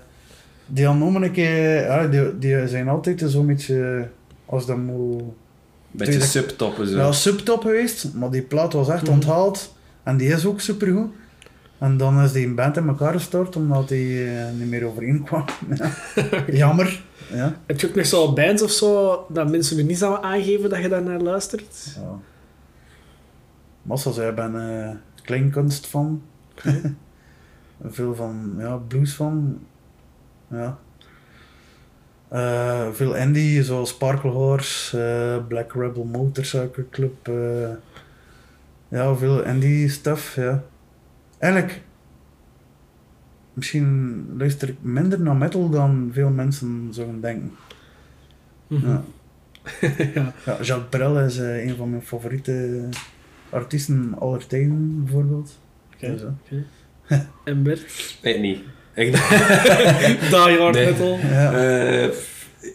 [0.67, 1.83] die hadden nog een keer...
[1.83, 4.09] Ja, die, die zijn altijd zo'n beetje...
[4.47, 5.23] Als dat moet...
[5.91, 6.97] Beetje Tweede- subtoppen zo.
[6.97, 9.13] Ja, subtop geweest, maar die plaat was echt Mhm.
[9.13, 9.75] onthaald.
[10.03, 11.11] En die is ook supergoed.
[11.79, 15.45] En dan is die band in elkaar gestort, omdat die eh, niet meer overeen kwam.
[15.77, 16.45] Ja.
[16.47, 17.03] Jammer.
[17.33, 17.57] Ja.
[17.67, 20.83] Heb je ook nog zo bands of zo dat mensen nu niet zouden aangeven dat
[20.83, 21.97] je daar naar luistert?
[21.97, 22.19] ja.
[23.83, 24.91] Massa zei, ik ben eh
[25.23, 26.23] kleinkunst van.
[27.97, 29.59] veel van ja, blues van.
[30.51, 30.79] Ja.
[32.29, 37.31] Eh, veel indie, zoals Sparkle Horse, Black Rebel Motorcycle Club.
[38.89, 40.63] ja, veel indie stuff, ja.
[41.39, 41.81] Eigenlijk,
[43.53, 47.51] misschien luister ik minder naar metal dan veel mensen zouden denken.
[48.67, 48.89] Mhm.
[48.89, 49.03] Ja.
[50.15, 50.33] ja.
[50.45, 52.89] Ja, Jacques Brel is eh, een van mijn favoriete
[53.51, 55.59] artiesten aller tijden, bijvoorbeeld.
[55.95, 56.11] Oké.
[56.13, 56.65] Dus, oké.
[57.45, 58.17] En Bert?
[58.23, 58.61] Nee, niet.
[58.95, 59.13] Ik,
[60.31, 60.87] Die hard Nee.
[60.91, 61.19] metal.
[61.19, 61.53] ja.
[61.53, 62.09] Eh,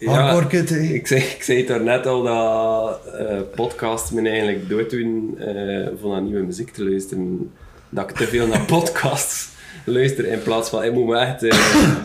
[0.00, 5.38] ja, kid, ik, zei, ik zei het daarnet al dat eh podcasts me eigenlijk dooddoen
[5.38, 7.50] eh voor naar nieuwe muziek te luisteren.
[7.94, 9.48] Dat ik te veel naar podcasts
[9.84, 10.84] luister in plaats van...
[10.84, 11.96] Ik moet me echt eh,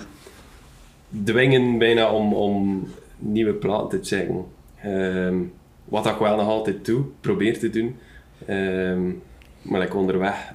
[1.23, 4.45] dwingen bijna om, om nieuwe platen te checken.
[4.81, 5.37] Ehm,
[5.85, 7.95] wat ik wel nog altijd doe, probeer te doen.
[8.45, 9.11] Ehm,
[9.61, 10.53] maar ik onderweg,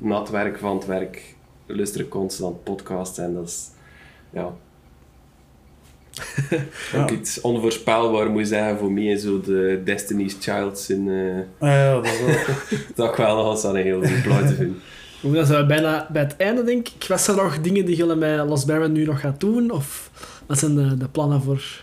[0.00, 1.34] na het werk, van het werk,
[1.66, 3.70] luister ik constant podcasts en dat is...
[4.30, 4.54] Ja,
[6.96, 7.10] ook Ja.
[7.10, 11.94] iets onvoorspelbaar moet je zeggen voor mij, zo de Destiny's Child in eh Ah, ja,
[11.94, 12.34] dat is wel.
[12.94, 14.76] dat ik wel aan een heel goed plaatje vind.
[15.20, 17.04] Hoe dan zijn we bijna bij het einde, denk ik.
[17.08, 19.70] Was er nog dingen die jullie met Lost Baron nu nog gaat doen?
[19.70, 20.10] Of
[20.46, 21.82] wat zijn de, de plannen voor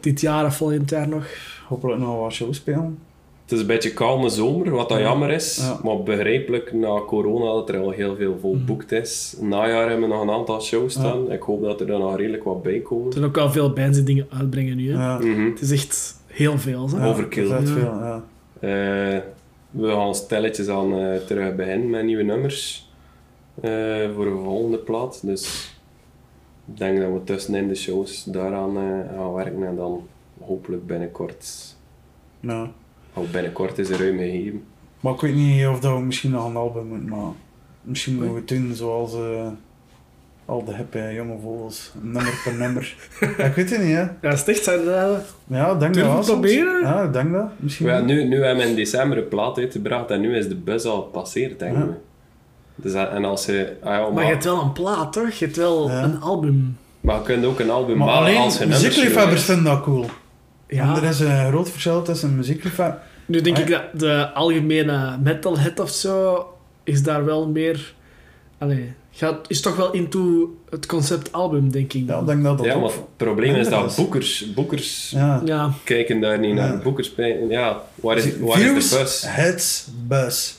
[0.00, 1.26] dit jaar of volgend jaar nog?
[1.66, 2.98] Hopelijk nog wat shows spelen.
[3.48, 5.04] Het is een beetje koude zomer, wat dat Ja.
[5.04, 5.56] jammer is.
[5.56, 5.80] Ja.
[5.82, 9.36] Maar begrijpelijk na corona dat er al heel veel vol boekt is.
[9.40, 11.32] Najaar hebben we nog een aantal shows staan.
[11.32, 13.12] Ik hoop dat er dan nog redelijk wat bij Er komen.
[13.12, 14.92] zijn ook al veel bands die dingen uitbrengen nu.
[14.92, 15.02] Hè.
[15.02, 15.18] Ja.
[15.18, 15.44] Mhm.
[15.50, 16.88] Het is echt heel veel.
[16.90, 16.96] Hè.
[17.04, 17.46] Ja, Overkill.
[17.66, 18.22] veel, ja.
[18.60, 19.18] Eh,
[19.70, 22.90] we gaan stilletjes aan eh, terug beginnen met nieuwe nummers
[23.60, 23.70] eh,
[24.14, 25.20] voor een volgende plaat.
[25.26, 25.72] Dus
[26.72, 28.76] ik denk dat we tussenin de shows daaraan
[29.16, 30.06] gaan werken en dan
[30.40, 31.74] hopelijk binnenkort.
[32.40, 32.70] Ja.
[33.14, 34.62] Oh, binnenkort is er ruim gegeven.
[35.00, 37.36] Maar ik weet niet of dat we misschien nog een album moeten maken.
[37.82, 39.46] Misschien moeten we het doen zoals eh,
[40.44, 41.92] al de hippe jonge vogels.
[42.00, 42.96] Nummer per nummer.
[43.20, 44.00] ja, ik weet het niet, hè.
[44.00, 44.64] Ja, echt?
[44.64, 45.34] Zou je dat...
[45.58, 46.80] Ja, denk Durf dat wel proberen?
[46.82, 47.48] Ja, ik denk dat.
[47.56, 47.86] Misschien.
[47.86, 50.84] Ja, nu, nu hebben we in december een plaat uitgebracht en nu is de bus
[50.84, 51.82] al gepasseerd, denk ik.
[51.84, 51.96] Ja.
[52.74, 55.30] Dus dat- en als je, ah ja, maar, Maar je hebt wel een plaat, toch?
[55.30, 56.02] Je hebt wel Ja.
[56.02, 56.76] een album.
[57.00, 59.82] maar je kunt ook een album maar maken alleen als je nummers muziekliefhebbers vinden dat
[59.82, 60.06] cool.
[60.68, 60.82] Ja.
[60.96, 62.98] En er is een groot verschil tussen muziekliefhebber...
[63.26, 66.46] Nu denk Ah, ik dat de algemene metalhead of zo
[66.84, 67.94] is daar wel meer...
[68.58, 72.06] Allee, gaat, is toch wel into het concept album, denk ik.
[72.08, 72.80] Ja, ik denk dat dat Ja, ook...
[72.80, 75.42] maar het probleem is dat boekers, boekers Ja.
[75.44, 76.66] Ja, kijken daar niet Ja.
[76.68, 76.78] naar.
[76.82, 77.12] Boekers,
[77.48, 79.26] ja, waar is, waar is Views, de bus?
[79.36, 80.56] hits, bus.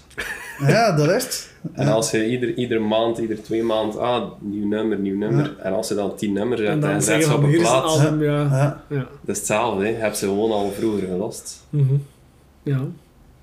[0.67, 1.48] ja, dat is het.
[1.73, 5.57] En als je ieder, iedere maand, ieder twee maanden, ah, nieuw nummer, nieuw nummer.
[5.59, 7.61] En als je dan tien nummers hebt en, dan zet ze op een hier is
[7.61, 8.41] een plaat, album, ja.
[8.41, 8.83] Ja.
[8.89, 8.97] Ja.
[8.97, 9.83] dat is hetzelfde.
[9.83, 9.89] Hè.
[9.89, 11.65] Je hebt ze gewoon al vroeger gelost.
[11.69, 11.93] Mhm.
[12.63, 12.79] Ja.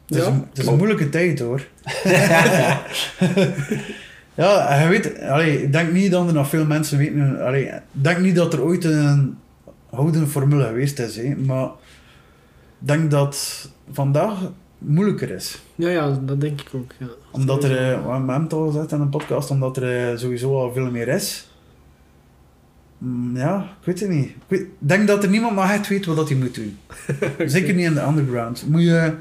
[0.06, 0.26] Het is, Ja.
[0.26, 1.66] een, het is een moeilijke tijd hoor.
[4.34, 7.40] ja, en je weet, allee, ik denk niet dat er nog veel mensen weten.
[7.44, 9.36] Allee, ik denk niet dat er ooit een
[9.90, 11.64] houdende formule geweest is, hè, maar
[12.80, 14.38] ik denk dat vandaag
[14.78, 15.62] moeilijker is.
[15.74, 16.92] Ja, ja, dat denk ik ook.
[16.98, 17.06] Ja.
[17.30, 20.56] Omdat er, eh, we hebben het al gezegd in een podcast, omdat er eh, sowieso
[20.62, 21.48] al veel meer is.
[22.98, 24.28] Mm, Ja, ik weet het niet.
[24.28, 26.78] Ik weet- denk dat er niemand nog echt weet wat hij moet doen.
[27.46, 28.64] Zeker niet in de underground.
[28.68, 29.12] Moet je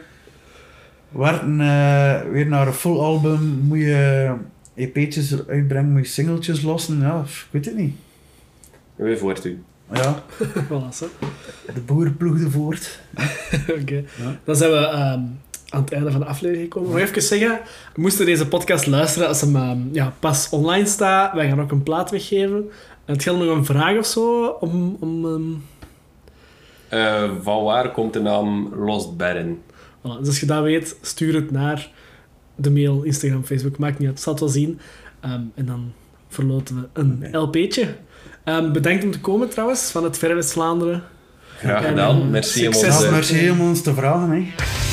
[1.11, 4.33] werken eh, weer naar een full album, moet je
[4.75, 6.99] EP'tjes uitbrengen, moet je singeltjes lossen.
[6.99, 7.95] Ja, ik weet het niet.
[8.95, 9.63] Weer voort u.
[9.93, 10.23] Ja,
[10.69, 11.07] Voilà, zo.
[11.73, 12.99] de boer ploegde voort.
[13.81, 14.03] Oké.
[14.17, 14.39] Ja.
[14.43, 15.21] Dan zijn we ehm,
[15.69, 16.91] aan het einde van de aflevering gekomen.
[16.91, 17.59] Nog even zeggen,
[17.93, 21.33] we moesten deze podcast luisteren als hem ehm, ja, pas online staat.
[21.33, 22.69] Wij gaan ook een plaat weggeven.
[23.05, 24.97] En het geldt nog een vraag of zo om...
[24.99, 25.43] om ehm,
[26.89, 29.61] Eh, van waar komt de naam Lost Baron?
[30.01, 30.17] voilà.
[30.19, 31.89] Dus als je dat weet, stuur het naar
[32.55, 34.19] de mail, Instagram, Facebook, maakt niet uit.
[34.19, 34.79] zal het wel zien.
[35.21, 35.91] Ehm, en dan
[36.29, 37.27] verloten we een.
[37.37, 37.95] LP'tje.
[38.43, 41.03] Ehm, bedankt om te komen trouwens, van het Verre West-Vlaanderen.
[41.57, 42.29] Graag gedaan.
[42.29, 43.01] Merci om succes.
[43.03, 43.09] ons...
[43.09, 44.29] Merci om ons te vragen.
[44.29, 44.84] Hè.